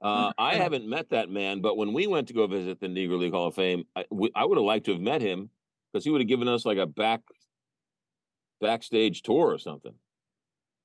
[0.00, 3.18] Uh, I haven't met that man, but when we went to go visit the Negro
[3.18, 5.50] League Hall of Fame, I, we, I would have liked to have met him
[5.92, 7.20] because he would have given us like a back
[8.60, 9.94] backstage tour or something.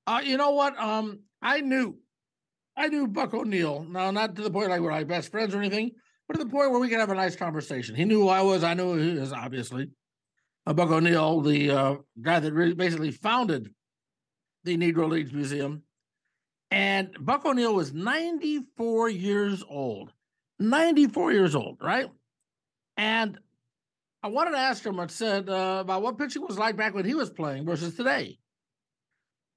[0.07, 0.77] Uh, you know what?
[0.79, 1.97] Um, I knew,
[2.75, 3.85] I knew Buck O'Neil.
[3.87, 5.91] Now, not to the point like we're like best friends or anything,
[6.27, 7.95] but to the point where we could have a nice conversation.
[7.95, 8.63] He knew who I was.
[8.63, 9.31] I knew who he is.
[9.31, 9.89] Obviously,
[10.65, 13.73] Buck O'Neil, the uh, guy that really basically founded
[14.63, 15.83] the Negro Leagues Museum,
[16.71, 20.11] and Buck O'Neil was 94 years old.
[20.59, 22.09] 94 years old, right?
[22.97, 23.37] And
[24.23, 24.99] I wanted to ask him.
[24.99, 28.39] I said uh, about what pitching was like back when he was playing versus today.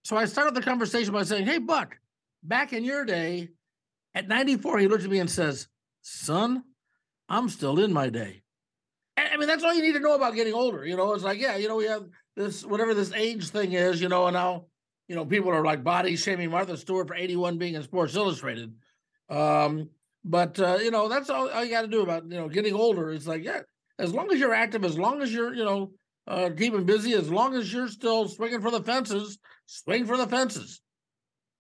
[0.04, 1.96] So I started the conversation by saying, Hey, Buck,
[2.42, 3.50] back in your day,
[4.14, 5.68] at 94, he looked at me and says,
[6.02, 6.64] Son,
[7.28, 8.42] I'm still in my day.
[9.16, 10.84] I mean, that's all you need to know about getting older.
[10.86, 12.04] You know, it's like, yeah, you know, we have
[12.36, 14.66] this, whatever this age thing is, you know, and now,
[15.08, 18.74] you know, people are like body shaming Martha Stewart for 81 being in Sports Illustrated.
[19.28, 19.90] Um,
[20.28, 22.74] But uh, you know, that's all, all you got to do about you know getting
[22.74, 23.12] older.
[23.12, 23.60] It's like yeah,
[24.00, 25.92] as long as you're active, as long as you're you know
[26.26, 30.26] uh, keeping busy, as long as you're still swinging for the fences, swing for the
[30.26, 30.80] fences.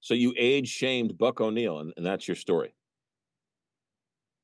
[0.00, 2.74] So you age shamed Buck O'Neil, and, and that's your story.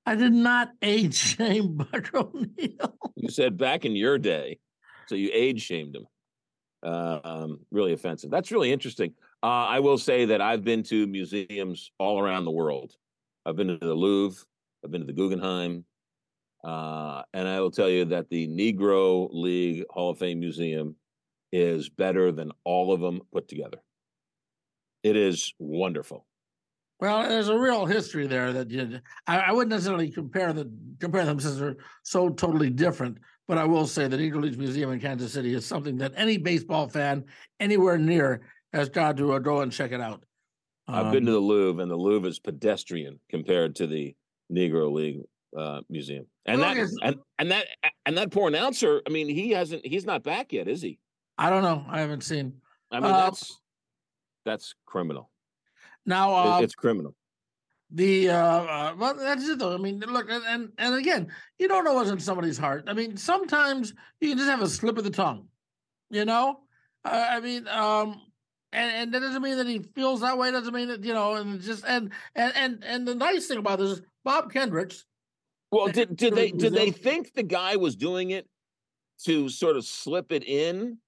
[0.04, 2.98] I did not age shame Buck O'Neil.
[3.16, 4.58] You said back in your day,
[5.06, 6.06] so you age shamed him.
[6.84, 8.30] Uh, um, really offensive.
[8.30, 9.14] That's really interesting.
[9.42, 12.92] Uh, I will say that I've been to museums all around the world.
[13.46, 14.44] I've been to the Louvre,
[14.84, 15.84] I've been to the Guggenheim,
[16.64, 20.96] uh, and I will tell you that the Negro League Hall of Fame Museum
[21.52, 23.78] is better than all of them put together.
[25.02, 26.24] It is wonderful.
[27.02, 31.24] Well, there's a real history there that you, I, I, wouldn't necessarily compare the compare
[31.24, 33.18] them since they're so totally different.
[33.48, 36.36] But I will say that Negro Leagues Museum in Kansas City is something that any
[36.36, 37.24] baseball fan
[37.58, 40.22] anywhere near has got to uh, go and check it out.
[40.86, 44.14] Um, I've been to um, the Louvre, and the Louvre is pedestrian compared to the
[44.52, 45.22] Negro League
[45.58, 46.26] uh, Museum.
[46.46, 47.66] And well, that and, and that
[48.06, 49.02] and that poor announcer.
[49.04, 49.84] I mean, he hasn't.
[49.84, 51.00] He's not back yet, is he?
[51.36, 51.84] I don't know.
[51.88, 52.60] I haven't seen.
[52.92, 53.60] I mean, uh, that's
[54.44, 55.31] that's criminal.
[56.06, 57.14] Now uh, it's criminal.
[57.90, 59.74] The uh, uh, well, that's it though.
[59.74, 62.84] I mean, look, and and again, you don't know what's in somebody's heart.
[62.86, 65.48] I mean, sometimes you can just have a slip of the tongue,
[66.10, 66.60] you know.
[67.04, 68.20] Uh, I mean, um,
[68.72, 70.50] and and that doesn't mean that he feels that way.
[70.50, 73.78] Doesn't mean that you know, and just and and and and the nice thing about
[73.78, 75.04] this is Bob Kendricks.
[75.70, 78.48] Well, did did they did they think the guy was doing it
[79.24, 80.98] to sort of slip it in?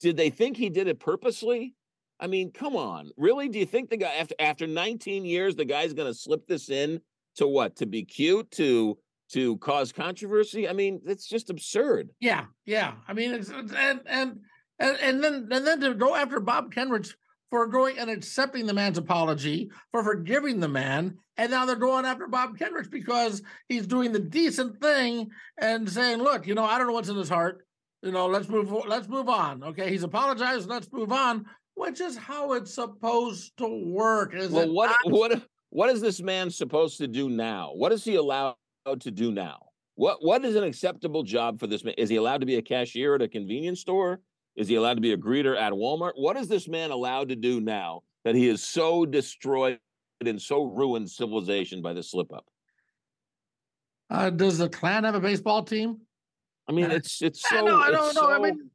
[0.00, 1.74] Did they think he did it purposely?
[2.18, 3.48] I mean, come on, really?
[3.48, 6.70] Do you think the guy after after 19 years, the guy's going to slip this
[6.70, 7.00] in
[7.36, 7.76] to what?
[7.76, 8.50] To be cute?
[8.52, 8.98] To
[9.32, 10.68] to cause controversy?
[10.68, 12.10] I mean, it's just absurd.
[12.20, 12.94] Yeah, yeah.
[13.06, 13.70] I mean, it's, and
[14.06, 14.40] and
[14.78, 17.06] and and then and then to go after Bob Kendrick
[17.50, 22.06] for going and accepting the man's apology, for forgiving the man, and now they're going
[22.06, 26.78] after Bob Kendrick because he's doing the decent thing and saying, "Look, you know, I
[26.78, 27.66] don't know what's in his heart.
[28.02, 28.72] You know, let's move.
[28.86, 29.62] Let's move on.
[29.62, 30.66] Okay, he's apologized.
[30.66, 31.44] Let's move on
[31.76, 34.34] which is how it's supposed to work.
[34.34, 35.12] Is well, what not?
[35.12, 37.72] what what is this man supposed to do now?
[37.74, 38.56] What is he allowed
[39.00, 39.66] to do now?
[39.94, 41.94] What what is an acceptable job for this man?
[41.98, 44.20] Is he allowed to be a cashier at a convenience store?
[44.56, 46.12] Is he allowed to be a greeter at Walmart?
[46.16, 49.78] What is this man allowed to do now that he is so destroyed
[50.24, 52.46] and so ruined civilization by this slip up?
[54.08, 55.98] Uh, does the Klan have a baseball team?
[56.68, 57.56] I mean, it's it's so.
[57.56, 58.22] I, I don't know.
[58.22, 58.70] So, I mean,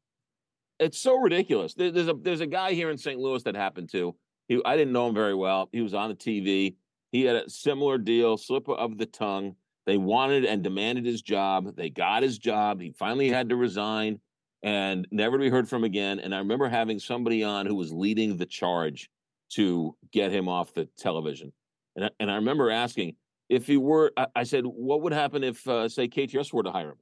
[0.81, 1.73] it's so ridiculous.
[1.75, 3.19] There, there's a there's a guy here in St.
[3.19, 4.15] Louis that happened to.
[4.47, 5.69] He I didn't know him very well.
[5.71, 6.75] He was on the TV.
[7.11, 9.55] He had a similar deal, slip of the tongue.
[9.85, 11.75] They wanted and demanded his job.
[11.75, 12.81] They got his job.
[12.81, 14.19] He finally had to resign
[14.63, 16.19] and never to be heard from again.
[16.19, 19.09] And I remember having somebody on who was leading the charge
[19.53, 21.51] to get him off the television.
[21.95, 23.15] And I, and I remember asking
[23.49, 24.13] if he were.
[24.15, 26.97] I, I said, what would happen if, uh, say, KTRS were to hire him?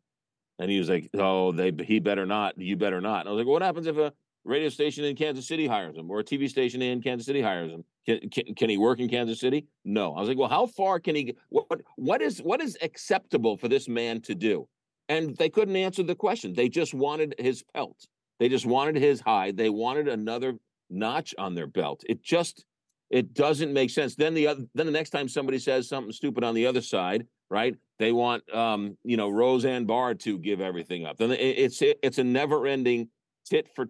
[0.59, 2.59] And he was like, "Oh, they he better not.
[2.59, 5.47] You better not." And I was like, "What happens if a radio station in Kansas
[5.47, 7.83] City hires him, or a TV station in Kansas City hires him?
[8.05, 9.67] Can, can, can he work in Kansas City?
[9.85, 11.35] No." I was like, "Well, how far can he?
[11.49, 14.67] What what is what is acceptable for this man to do?"
[15.07, 16.53] And they couldn't answer the question.
[16.53, 18.05] They just wanted his pelt.
[18.39, 19.57] They just wanted his hide.
[19.57, 20.55] They wanted another
[20.89, 22.03] notch on their belt.
[22.07, 22.65] It just
[23.09, 24.15] it doesn't make sense.
[24.15, 27.27] Then the other, then the next time somebody says something stupid on the other side,
[27.49, 27.75] right?
[27.99, 31.17] They want, um, you know, Roseanne Barr to give everything up.
[31.17, 33.09] Then it's it's a never-ending
[33.45, 33.87] tit for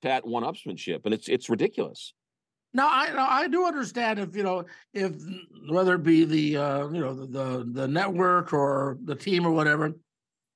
[0.00, 2.14] tat one-upsmanship, and it's it's ridiculous.
[2.72, 5.12] Now I I do understand if you know if
[5.68, 9.50] whether it be the uh, you know the, the the network or the team or
[9.50, 9.94] whatever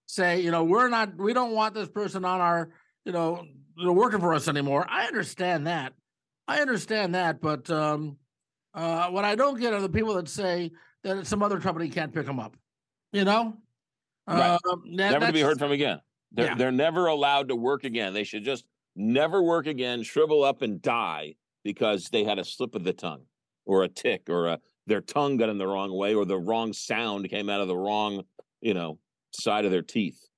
[0.07, 2.71] say you know we're not we don't want this person on our
[3.05, 3.45] you know
[3.77, 4.87] they're working for us anymore.
[4.89, 5.95] I understand that.
[6.47, 8.19] I understand that, but um,
[8.75, 10.71] uh, what I don't get are the people that say
[11.03, 12.55] that some other company can't pick them up.
[13.13, 13.57] You know,
[14.27, 14.39] right.
[14.39, 14.59] uh,
[14.97, 16.01] that, never to be heard from again.
[16.33, 16.55] They're, yeah.
[16.55, 18.15] they're never allowed to work again.
[18.15, 18.65] They should just
[18.97, 23.23] never work again, shrivel up and die because they had a slip of the tongue
[23.67, 26.73] or a tick or a their tongue got in the wrong way or the wrong
[26.73, 28.25] sound came out of the wrong,
[28.61, 28.99] you know,
[29.33, 30.29] side of their teeth.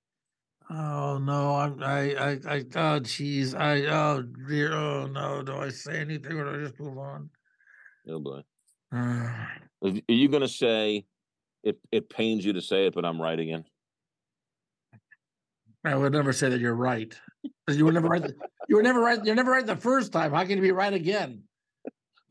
[0.71, 3.59] Oh no, I'm I I I oh jeez.
[3.59, 7.31] I oh dear oh no, do I say anything or do I just move on?
[8.09, 8.41] Oh boy.
[8.93, 11.05] Are you going to say
[11.65, 11.79] it?
[11.91, 13.65] It pains you to say it, but I'm right again.
[15.85, 17.15] I would never say that you're right.
[17.69, 18.23] You were never right.
[18.23, 18.35] The,
[18.69, 19.23] you were never right.
[19.23, 20.33] You're never right the first time.
[20.33, 21.43] How can you be right again?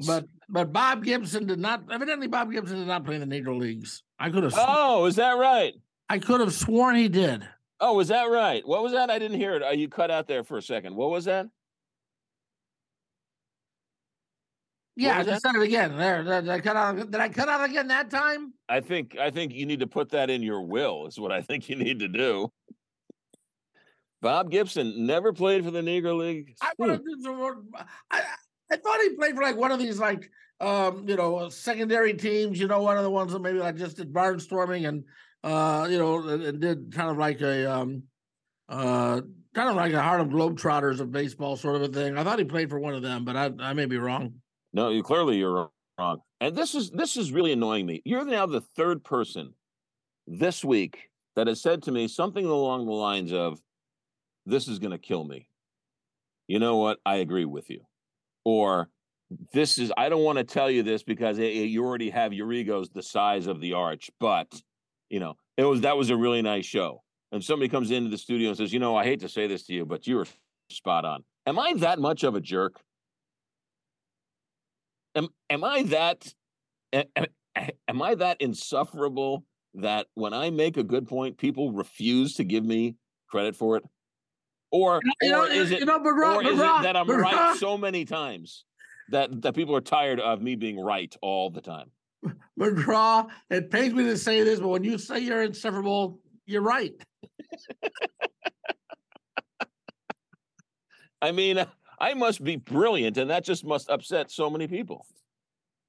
[0.08, 1.84] But but Bob Gibson did not.
[1.92, 4.04] Evidently, Bob Gibson did not play in the Negro Leagues.
[4.20, 4.54] I could have.
[4.58, 5.74] Oh, is that right?
[6.10, 7.48] I could have sworn he did.
[7.80, 8.66] Oh, was that right?
[8.68, 9.10] What was that?
[9.10, 9.64] I didn't hear it.
[9.66, 10.96] Oh, you cut out there for a second.
[10.96, 11.48] What was that?
[14.96, 15.98] Yeah, I just said it again.
[15.98, 16.98] There, did I cut out?
[16.98, 18.54] Did I cut out again that time?
[18.70, 21.08] I think I think you need to put that in your will.
[21.08, 22.52] Is what I think you need to do.
[24.22, 26.56] Bob Gibson never played for the Negro League.
[26.62, 27.62] I, wanna do some more-
[28.10, 28.22] I,
[28.72, 30.30] I thought he played for like one of these like
[30.62, 33.98] um, you know, secondary teams, you know, one of the ones that maybe like just
[33.98, 35.04] did barnstorming and
[35.44, 38.04] uh, you know, and, and did kind of like a um
[38.70, 39.20] uh
[39.54, 42.18] kind of like a Harlem Globetrotters of baseball sort of a thing.
[42.18, 44.36] I thought he played for one of them, but I I may be wrong.
[44.74, 46.22] No, you clearly you're wrong.
[46.42, 48.02] And this is this is really annoying me.
[48.06, 49.54] You're now the third person
[50.28, 53.60] this week that has said to me something along the lines of,
[54.46, 55.48] "This is going to kill me."
[56.48, 57.00] You know what?
[57.06, 57.82] I agree with you.
[58.46, 58.90] Or
[59.54, 62.34] this is I don't want to tell you this because it, it- you already have
[62.34, 64.48] your egos the size of the arch, but
[65.10, 67.04] you know it was that was a really nice show.
[67.32, 69.66] And somebody comes into the studio and says, "You know, I hate to say this
[69.68, 70.28] to you, but you were
[70.70, 72.82] spot on." Am I that much of a jerk?
[75.16, 76.34] Am am I that
[76.94, 77.06] a-
[77.56, 79.46] a- am I that insufferable
[79.76, 82.96] that when I make a good point, people refuse to give me
[83.28, 83.84] credit for it?
[84.72, 87.08] Or, You know, or is it you know, McGraw, or is McGraw, it that I'm
[87.10, 88.66] right so many times
[89.10, 91.92] that that people are tired of me being right all the time?
[92.60, 96.94] McGraw, it pains me to say this, but when you say you're insufferable, you're right.
[101.22, 101.66] I mean,
[102.04, 105.06] I must be brilliant, and that just must upset so many people.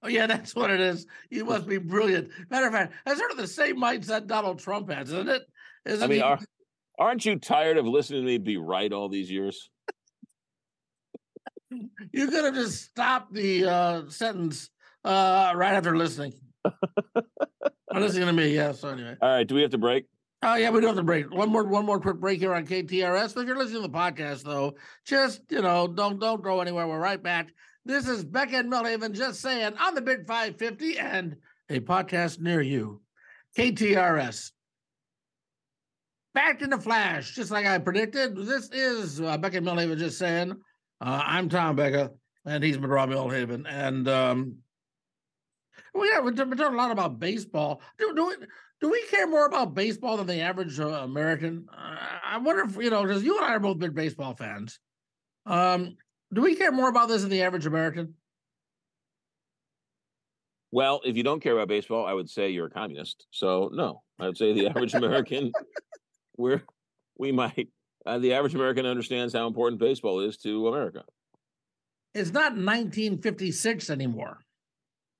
[0.00, 1.09] Oh, yeah, that's what it is.
[1.29, 2.31] You must be brilliant.
[2.50, 5.42] Matter of fact, that's sort of the same mindset Donald Trump has, isn't it?
[5.85, 6.22] Isn't I mean, he?
[6.22, 6.38] are,
[7.00, 9.70] aren't you tired of listening to me be right all these years?
[12.12, 14.70] you could have just stopped the uh, sentence
[15.05, 16.35] uh, right after listening.
[16.64, 17.24] or
[17.92, 18.70] listening to me, yeah.
[18.70, 19.16] So anyway.
[19.20, 20.07] All right, do we have to break?
[20.46, 21.33] Oh yeah, we do have to break.
[21.33, 23.35] One more, one more quick break here on KTRS.
[23.35, 24.74] But if you're listening to the podcast, though,
[25.07, 26.87] just you know, don't don't go anywhere.
[26.87, 27.48] We're right back.
[27.87, 31.37] This is Becka and Milhaven just saying on the Big 550 and
[31.70, 33.00] a podcast near you.
[33.57, 34.50] KTRS.
[36.35, 38.37] Back in the flash, just like I predicted.
[38.37, 40.52] This is uh, Becka and Milhaven just saying.
[41.00, 42.11] Uh, I'm Tom Becka,
[42.44, 43.64] and he's McGraw Milhaven.
[43.66, 44.57] And um,
[45.94, 47.80] well, yeah, we're talking a lot about baseball.
[47.98, 48.35] Do, do, we,
[48.81, 51.67] do we care more about baseball than the average uh, American?
[51.73, 54.79] Uh, I wonder if, you know, because you and I are both big baseball fans.
[55.47, 55.97] Um,
[56.33, 58.15] do we care more about this than the average American?
[60.73, 63.27] Well, if you don't care about baseball, I would say you're a communist.
[63.31, 65.53] So no, I would say the average American,
[66.37, 66.63] we're
[67.17, 67.69] we might
[68.05, 71.05] uh, the average American understands how important baseball is to America.
[72.13, 74.39] It's not 1956 anymore.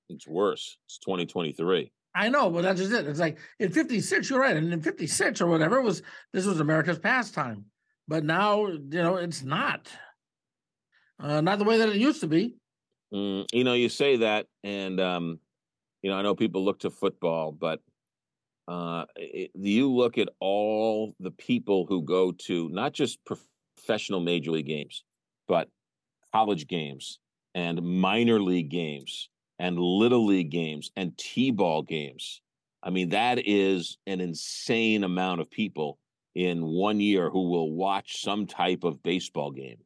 [0.09, 0.77] It's worse.
[0.87, 1.93] It's 2023.
[2.15, 3.07] I know, but that's just it.
[3.07, 4.57] It's like in 56, you're right.
[4.57, 7.65] And in 56 or whatever, it was this was America's pastime.
[8.07, 9.89] But now, you know, it's not.
[11.19, 12.55] Uh, not the way that it used to be.
[13.13, 15.39] Mm, you know, you say that, and um,
[16.03, 17.81] you know, I know people look to football, but
[18.69, 24.51] uh, it, you look at all the people who go to not just professional major
[24.51, 25.05] league games,
[25.49, 25.69] but
[26.33, 27.19] college games
[27.55, 32.41] and minor league games and little league games and t-ball games.
[32.83, 35.99] I mean, that is an insane amount of people
[36.35, 39.79] in one year who will watch some type of baseball game.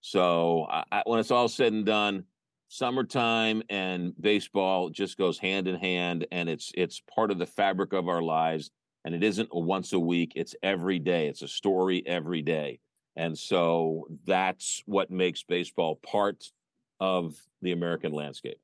[0.00, 2.24] So I, when it's all said and done,
[2.68, 7.92] summertime and baseball just goes hand in hand, and it's it's part of the fabric
[7.92, 8.70] of our lives.
[9.06, 11.28] And it isn't once a week; it's every day.
[11.28, 12.80] It's a story every day,
[13.16, 16.50] and so that's what makes baseball part
[17.00, 18.58] of the American landscape.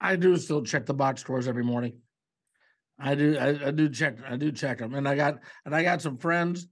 [0.00, 1.94] I do still check the box scores every morning.
[2.98, 3.36] I do.
[3.38, 4.16] I, I, do check.
[4.28, 6.66] I do check them, and I got and I got some friends.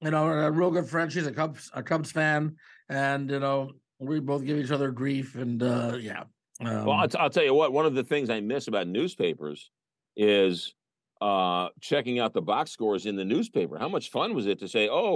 [0.00, 1.10] You know, a real good friend.
[1.10, 2.56] She's a Cubs a Cubs fan,
[2.88, 5.34] and you know we both give each other grief.
[5.36, 6.24] And uh, yeah.
[6.60, 7.72] Um, well, I'll, t- I'll tell you what.
[7.72, 9.70] One of the things I miss about newspapers
[10.16, 10.74] is
[11.20, 13.78] uh, checking out the box scores in the newspaper.
[13.78, 15.14] How much fun was it to say, "Oh,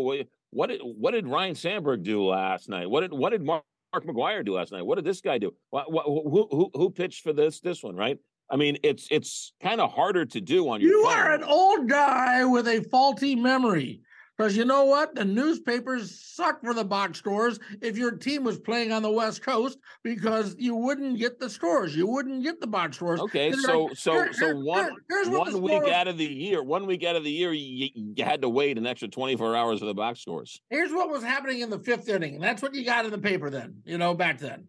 [0.51, 2.89] what did what did Ryne Sandberg do last night?
[2.89, 4.83] What did what did Mark, Mark McGwire do last night?
[4.83, 5.53] What did this guy do?
[5.71, 7.97] What, what, who, who who pitched for this this one?
[7.97, 8.19] Right?
[8.51, 10.91] I mean, it's it's kind of harder to do on your.
[10.91, 11.13] You phone.
[11.13, 14.03] are an old guy with a faulty memory.
[14.41, 15.15] Because you know what?
[15.15, 19.43] The newspapers suck for the box scores if your team was playing on the West
[19.43, 21.95] Coast because you wouldn't get the scores.
[21.95, 23.21] You wouldn't get the box scores.
[23.21, 26.87] Okay, so like, so here, so here, one one week out of the year, one
[26.87, 29.81] week out of the year, you, you had to wait an extra twenty four hours
[29.81, 30.63] for the box scores.
[30.71, 33.19] Here's what was happening in the fifth inning, and that's what you got in the
[33.19, 33.83] paper then.
[33.85, 34.69] You know, back then.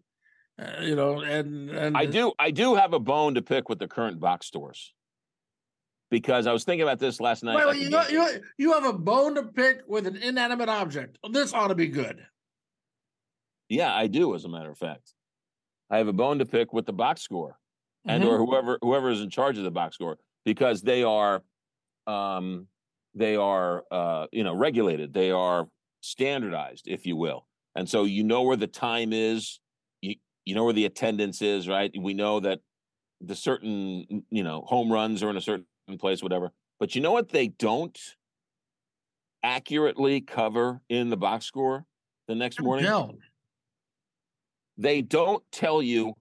[0.60, 3.80] Uh, you know, and and I do I do have a bone to pick with
[3.80, 4.92] the current box stores
[6.12, 7.55] because I was thinking about this last night.
[7.55, 11.18] Wait, wait, you, know, you, you have a bone to pick with an inanimate object.
[11.32, 12.24] This ought to be good.
[13.70, 14.36] Yeah, I do.
[14.36, 15.14] As a matter of fact,
[15.89, 17.57] I have a bone to pick with the box score
[18.05, 18.32] and Mm-hmm.
[18.32, 21.43] or whoever whoever is in charge of the box score because they are
[22.07, 22.68] um
[23.14, 25.68] they are uh you know regulated they are
[26.01, 27.45] standardized if you will
[27.76, 29.59] and so you know where the time is
[30.01, 32.59] you you know where the attendance is right we know that
[33.22, 35.68] the certain you know home runs are in a certain
[36.00, 38.00] place whatever but you know what they don't
[39.44, 41.86] accurately cover in the box score
[42.28, 43.16] the next morning Tell.
[44.78, 46.14] they don't tell you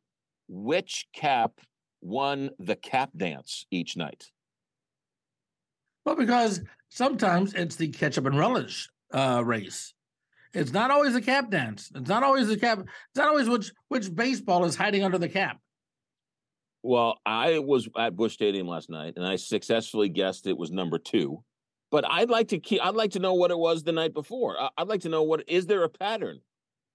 [0.49, 1.61] which cap
[2.01, 4.31] won the cap dance each night.
[6.05, 9.95] Well, because sometimes it's the ketchup and relish uh, race.
[10.53, 11.93] It's not always the cap dance.
[11.95, 12.81] It's not always the cap.
[12.81, 15.59] It's not always which which baseball is hiding under the cap.
[16.83, 20.99] Well, I was at Busch Stadium last night and I successfully guessed it was number
[20.99, 21.43] two.
[21.91, 24.59] But I'd like to keep, I'd like to know what it was the night before.
[24.61, 26.41] I- I'd like to know what is there a pattern?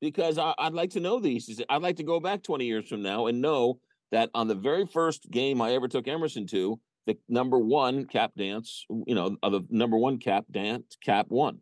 [0.01, 1.61] Because I, I'd like to know these.
[1.69, 3.79] I'd like to go back 20 years from now and know
[4.11, 8.31] that on the very first game I ever took Emerson to, the number one cap
[8.37, 11.59] dance, you know, the number one cap dance, cap one.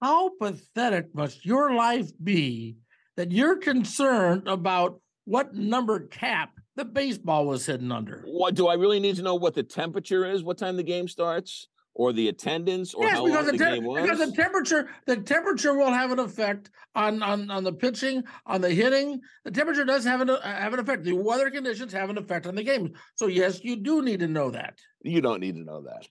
[0.00, 2.76] How pathetic must your life be
[3.16, 8.24] that you're concerned about what number cap the baseball was hidden under?
[8.26, 11.08] What do I really need to know what the temperature is, what time the game
[11.08, 14.02] starts, or the attendance, or yes, how because long the, the te- game was?
[14.02, 18.60] because the temperature the temperature will have an effect on on on the pitching, on
[18.60, 19.20] the hitting.
[19.44, 21.04] The temperature does have an uh, have an effect.
[21.04, 22.94] The weather conditions have an effect on the game.
[23.16, 24.78] So yes, you do need to know that.
[25.02, 26.06] you don't need to know that.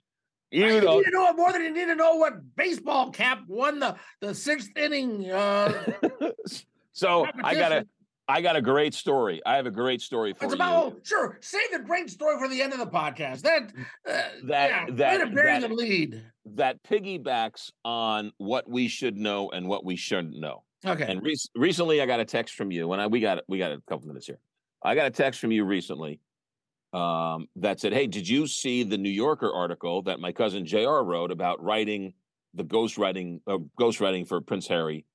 [0.51, 0.97] You don't.
[0.97, 3.95] need to know it more than you need to know what baseball cap won the
[4.20, 5.30] the sixth inning.
[5.30, 5.72] Uh,
[6.91, 7.99] so I got a competition.
[8.30, 9.41] I got a great story.
[9.43, 10.55] I have a great story for It's you.
[10.55, 11.38] about oh, sure.
[11.41, 13.41] Save the great story for the end of the podcast.
[13.41, 13.73] That
[14.07, 16.23] uh, That- yeah, that- to bury that- the lead.
[16.45, 20.63] that piggybacks on what we should know and what we shouldn't know.
[20.86, 21.05] Okay.
[21.11, 23.71] And re- recently, I got a text from you, and I we got we got
[23.71, 24.39] a couple minutes here.
[24.84, 26.21] I got a text from you recently
[26.93, 31.01] um, that said, "Hey, did you see the New Yorker article that my cousin Jr.
[31.03, 32.13] wrote about writing
[32.53, 35.05] the ghostwriting uh, ghostwriting for Prince Harry,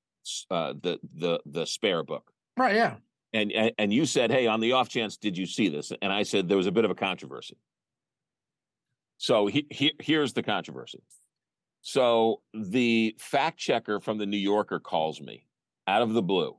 [0.51, 2.75] uh, the the the spare book?" Right.
[2.75, 2.97] Yeah.
[3.33, 6.13] And, and and you said, "Hey, on the off chance, did you see this?" And
[6.13, 7.57] I said there was a bit of a controversy.
[9.19, 11.03] So he, he, here's the controversy.
[11.83, 15.47] So the fact checker from the New Yorker calls me
[15.87, 16.57] out of the blue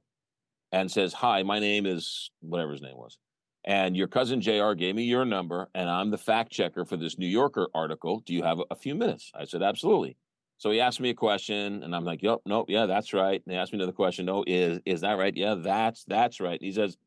[0.71, 3.17] and says, "Hi, my name is whatever his name was,
[3.63, 4.73] and your cousin Jr.
[4.73, 8.19] gave me your number, and I'm the fact checker for this New Yorker article.
[8.19, 10.17] Do you have a, a few minutes?" I said, "Absolutely."
[10.57, 13.53] So he asked me a question, and I'm like, "Yep, nope, yeah, that's right." And
[13.53, 14.25] he asked me another question.
[14.25, 15.35] No, is is that right?
[15.35, 16.61] Yeah, that's that's right.
[16.61, 16.97] He says,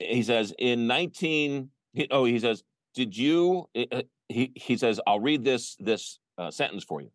[0.00, 1.70] he says in 19.
[1.92, 2.64] He, oh, he says,
[2.94, 3.68] did you?
[3.92, 7.10] uh, He he says, I'll read this this uh, sentence for you.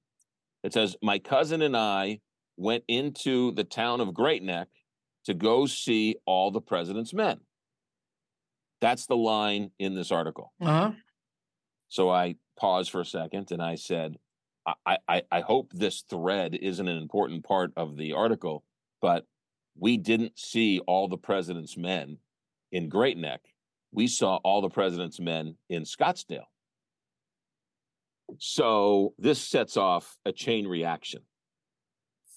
[0.64, 2.20] It says, my cousin and I
[2.58, 4.68] went into the town of Great Neck
[5.26, 7.40] to go see all the president's men.
[8.82, 10.54] That's the line in this article.
[10.62, 10.92] Uh huh.
[11.90, 14.16] So I paused for a second and I said,
[14.86, 18.64] I, I, hope this thread isn't an important part of the article,
[19.02, 19.26] but
[19.78, 22.18] we didn't see all the president's men
[22.72, 23.42] in Great Neck.
[23.92, 26.46] We saw all the president's men in Scottsdale.
[28.38, 31.22] So this sets off a chain reaction.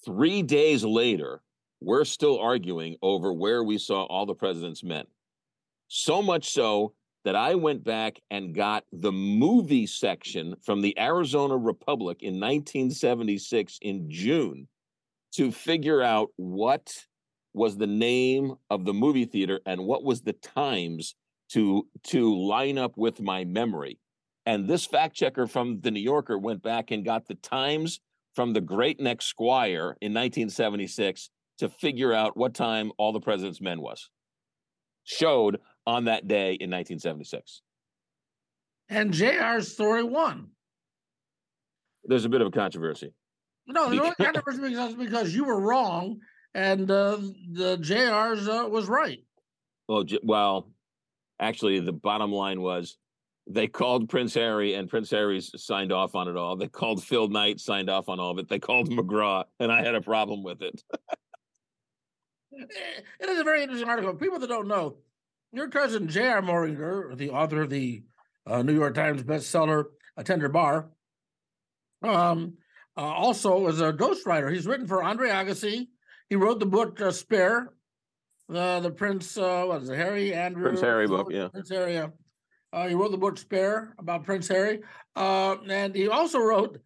[0.05, 1.41] Three days later,
[1.79, 5.05] we're still arguing over where we saw all the president's men.
[5.87, 11.55] So much so that I went back and got the movie section from the Arizona
[11.55, 14.67] Republic in 1976 in June
[15.33, 16.91] to figure out what
[17.53, 21.15] was the name of the movie theater and what was the times
[21.49, 23.99] to to line up with my memory.
[24.45, 27.99] And this fact checker from the New Yorker went back and got the times
[28.35, 33.61] from the Great Neck Squire in 1976 to figure out what time all the president's
[33.61, 34.09] men was.
[35.03, 37.61] Showed on that day in 1976.
[38.89, 40.49] And JR's story won.
[42.05, 43.13] There's a bit of a controversy.
[43.67, 46.19] No, the only controversy because because you were wrong
[46.53, 47.17] and uh,
[47.51, 49.23] the JR's uh, was right.
[49.87, 50.69] Well, j- well,
[51.39, 52.97] actually, the bottom line was
[53.47, 56.55] they called Prince Harry, and Prince Harry's signed off on it all.
[56.55, 58.47] They called Phil Knight, signed off on all of it.
[58.47, 60.81] They called McGraw, and I had a problem with it.
[63.19, 64.13] It is a very interesting article.
[64.13, 64.97] People that don't know,
[65.53, 66.41] your cousin J.R.
[66.41, 68.03] Moehringer, the author of the
[68.45, 69.85] uh, New York Times bestseller
[70.17, 70.89] "A Tender Bar,"
[72.01, 72.57] um,
[72.97, 74.51] uh, also is a ghostwriter.
[74.51, 75.87] He's written for Andre Agassi.
[76.27, 77.71] He wrote the book uh, "Spare,"
[78.49, 81.47] the the Prince uh, what is it, Harry Andrew Prince Harry book, yeah.
[81.47, 81.93] Prince Harry.
[81.93, 82.07] Yeah.
[82.73, 84.81] Uh, he wrote the book "Spare" about Prince Harry,
[85.15, 86.81] uh, and he also wrote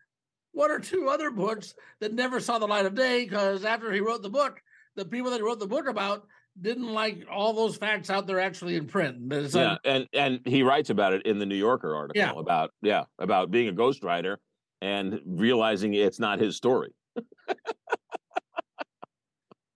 [0.51, 4.01] one or two other books that never saw the light of day because after he
[4.01, 4.59] wrote the book,
[4.95, 6.28] the people that he wrote the book about
[6.60, 9.32] didn't like all those facts out there actually in print.
[9.32, 12.34] It's Yeah, like, and and he writes about it in the New Yorker article Yeah.
[12.36, 14.38] about yeah about being a ghostwriter
[14.82, 16.93] and realizing it's not his story.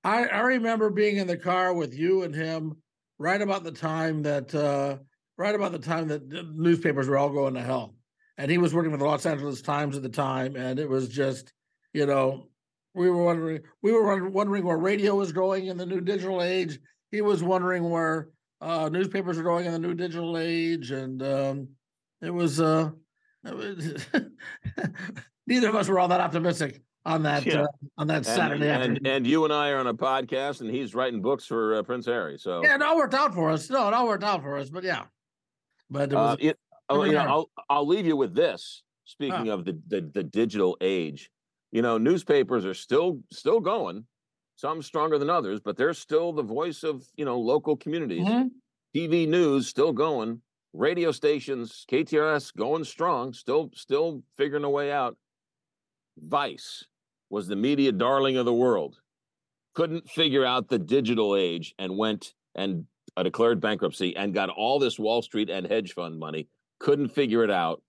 [0.03, 2.81] I, I remember being in the car with you and him
[3.19, 4.97] right about the time that uh,
[5.37, 7.95] right about the time that newspapers were all going to hell.
[8.37, 11.09] And he was working for the Los Angeles Times at the time, and it was
[11.09, 11.53] just,
[11.93, 12.47] you know,
[12.93, 16.79] we were wondering we were wondering where radio was going in the new digital age.
[17.11, 18.29] He was wondering where
[18.59, 21.67] uh, newspapers are going in the new digital age, and um,
[22.21, 22.89] it was uh,
[23.45, 24.05] it was
[25.47, 27.63] neither of us were all that optimistic on that Yeah.
[27.63, 27.67] uh,
[27.97, 28.97] on that And, Saturday afternoon.
[28.97, 31.83] and and you and I are on a podcast, and he's writing books for uh,
[31.83, 32.37] Prince Harry.
[32.37, 33.69] So Yeah, it all worked out for us.
[33.69, 34.69] No, it all worked out for us.
[34.69, 35.05] But yeah,
[35.89, 38.83] but it Uh, was, it, oh, you know, I'll I'll leave you with this.
[39.05, 41.29] Speaking of the, the the digital age,
[41.71, 44.05] you know, newspapers are still still going.
[44.55, 48.27] Some stronger than others, but they're still the voice of you know local communities.
[48.27, 48.51] Mhm.
[48.95, 50.41] TV news still going.
[50.73, 53.33] Radio stations, KTRS going strong.
[53.33, 55.17] Still still figuring a way out.
[56.17, 56.85] Vice
[57.29, 58.99] was the media darling of the world.
[59.73, 64.79] Couldn't figure out the digital age and went and uh, declared bankruptcy and got all
[64.79, 66.47] this Wall Street and hedge fund money.
[66.79, 67.81] Couldn't figure it out.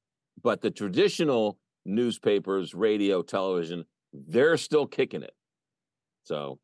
[0.43, 5.35] But the traditional newspapers, radio, television, they're still kicking it.
[6.25, 6.59] So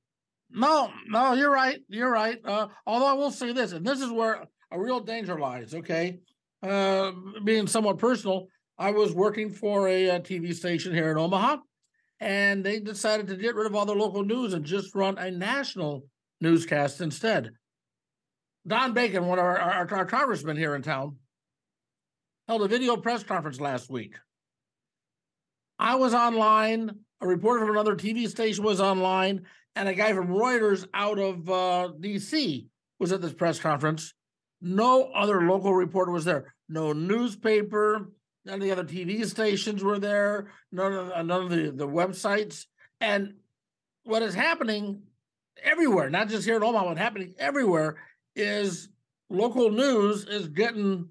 [0.50, 1.78] no, no, you're right.
[1.88, 2.38] You're right.
[2.44, 5.74] Uh, although I will say this, and this is where a real danger lies.
[5.74, 6.18] Okay,
[6.62, 7.12] uh,
[7.44, 8.46] being somewhat personal,
[8.78, 11.58] I was working for a, uh TV station here in Omaha,
[12.20, 15.30] and they decided to get rid of all the local news and just run a
[15.30, 16.04] national
[16.40, 17.50] newscast instead.
[18.66, 21.16] Don Bacon, one of our, our, our congressmen here in town,
[22.46, 24.14] held a video press conference last week.
[25.78, 30.28] I was online, a reporter from another TV station was online, and a guy from
[30.28, 32.66] Reuters out of uh, DC
[32.98, 34.14] was at this press conference.
[34.60, 36.54] No other local reporter was there.
[36.68, 38.10] No newspaper,
[38.44, 41.86] none of the other TV stations were there, none of, uh, none of the, the
[41.86, 42.66] websites.
[43.00, 43.34] And
[44.02, 45.02] what is happening
[45.62, 47.96] everywhere, not just here in Omaha, what's happening everywhere
[48.34, 48.88] is
[49.30, 51.08] local news is getting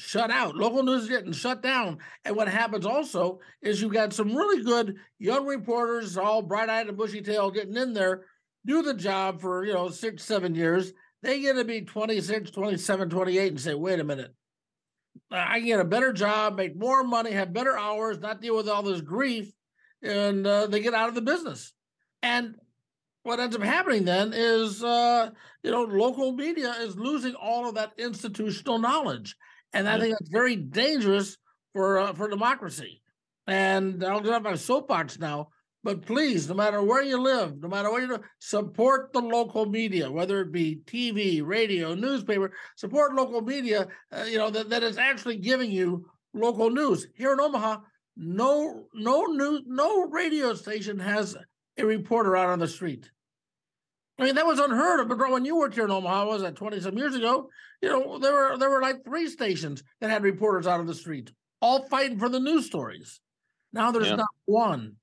[0.00, 0.56] shut out.
[0.56, 1.98] Local news is getting shut down.
[2.24, 6.96] And what happens also is you've got some really good young reporters, all bright-eyed and
[6.96, 8.24] bushy-tailed, getting in there,
[8.66, 10.92] do the job for, you know, six, seven years.
[11.22, 14.34] They get to be 26, 27, 28 and say, wait a minute.
[15.30, 18.68] I can get a better job, make more money, have better hours, not deal with
[18.68, 19.52] all this grief,
[20.02, 21.72] and uh, they get out of the business.
[22.22, 22.56] And
[23.22, 25.30] what ends up happening then is, uh,
[25.62, 29.36] you know, local media is losing all of that institutional knowledge,
[29.72, 31.36] and I think that's very dangerous
[31.72, 33.02] for uh, for democracy.
[33.46, 35.48] And I'll get off my soapbox now,
[35.82, 39.66] but please, no matter where you live, no matter what you do, support the local
[39.66, 42.52] media, whether it be TV, radio, newspaper.
[42.76, 47.06] Support local media, uh, you know, that, that is actually giving you local news.
[47.14, 47.78] Here in Omaha,
[48.16, 51.36] no no news, no radio station has
[51.78, 53.10] a reporter out on the street.
[54.18, 55.08] I mean, that was unheard of.
[55.08, 57.48] But when you worked here in Omaha, was that twenty some years ago?
[57.82, 60.94] You know, there were there were like three stations that had reporters out on the
[60.94, 63.20] street, all fighting for the news stories.
[63.72, 64.16] Now there's Yeah.
[64.16, 64.96] not one.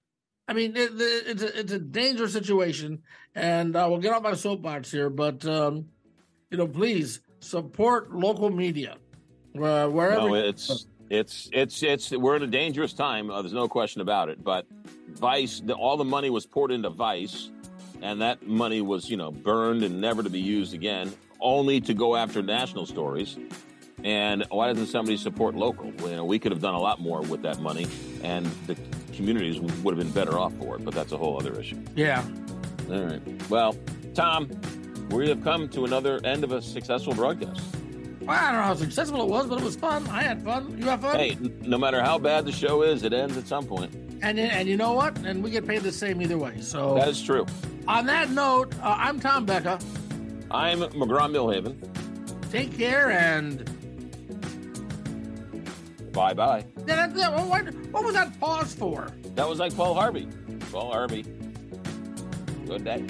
[0.47, 3.01] I mean, it, it- it's a it's a dangerous situation,
[3.35, 5.09] and uh, we'll get off my soapbox here.
[5.09, 5.87] But um,
[6.51, 8.97] you know, please support local media
[9.59, 10.27] uh, wherever.
[10.29, 13.31] no, it's it's it's it's we're in a dangerous time.
[13.31, 14.43] Uh, there's no question about it.
[14.43, 14.67] But
[15.13, 17.49] Vice, the, all the money was poured into Vice,
[18.03, 21.93] and that money was you know burned and never to be used again, only to
[21.93, 23.37] go after national stories.
[24.03, 25.91] And why doesn't somebody support local?
[26.09, 27.87] You know, we could have done a lot more with that money,
[28.23, 28.77] and the
[29.13, 30.85] communities would have been better off for it.
[30.85, 31.77] But that's a whole other issue.
[31.95, 32.23] yeah.
[32.91, 33.21] All right.
[33.49, 33.75] Well,
[34.13, 34.49] Tom,
[35.09, 37.61] we have come to another end of a successful broadcast.
[38.21, 40.07] Well, I don't know how successful it was, but it was fun.
[40.07, 40.77] I had fun.
[40.77, 41.17] You had fun.
[41.17, 43.93] Hey, no matter how bad the show is, it ends at some point.
[44.21, 45.17] And and you know what?
[45.19, 46.59] And we get paid the same either way.
[46.61, 47.45] So That is true.
[47.87, 49.79] on that note, uh, I'm Tom Becka.
[50.51, 51.75] I'm McGraw Milhaven.
[52.51, 53.69] Take care and
[56.13, 56.65] Bye bye.
[56.87, 59.07] Yeah, that, that, what, what was that pause for?
[59.35, 60.27] That was like Paul Harvey.
[60.71, 61.23] Paul Harvey.
[62.65, 63.05] Good day.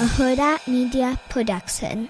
[0.00, 2.08] a Hurrdat Media Production.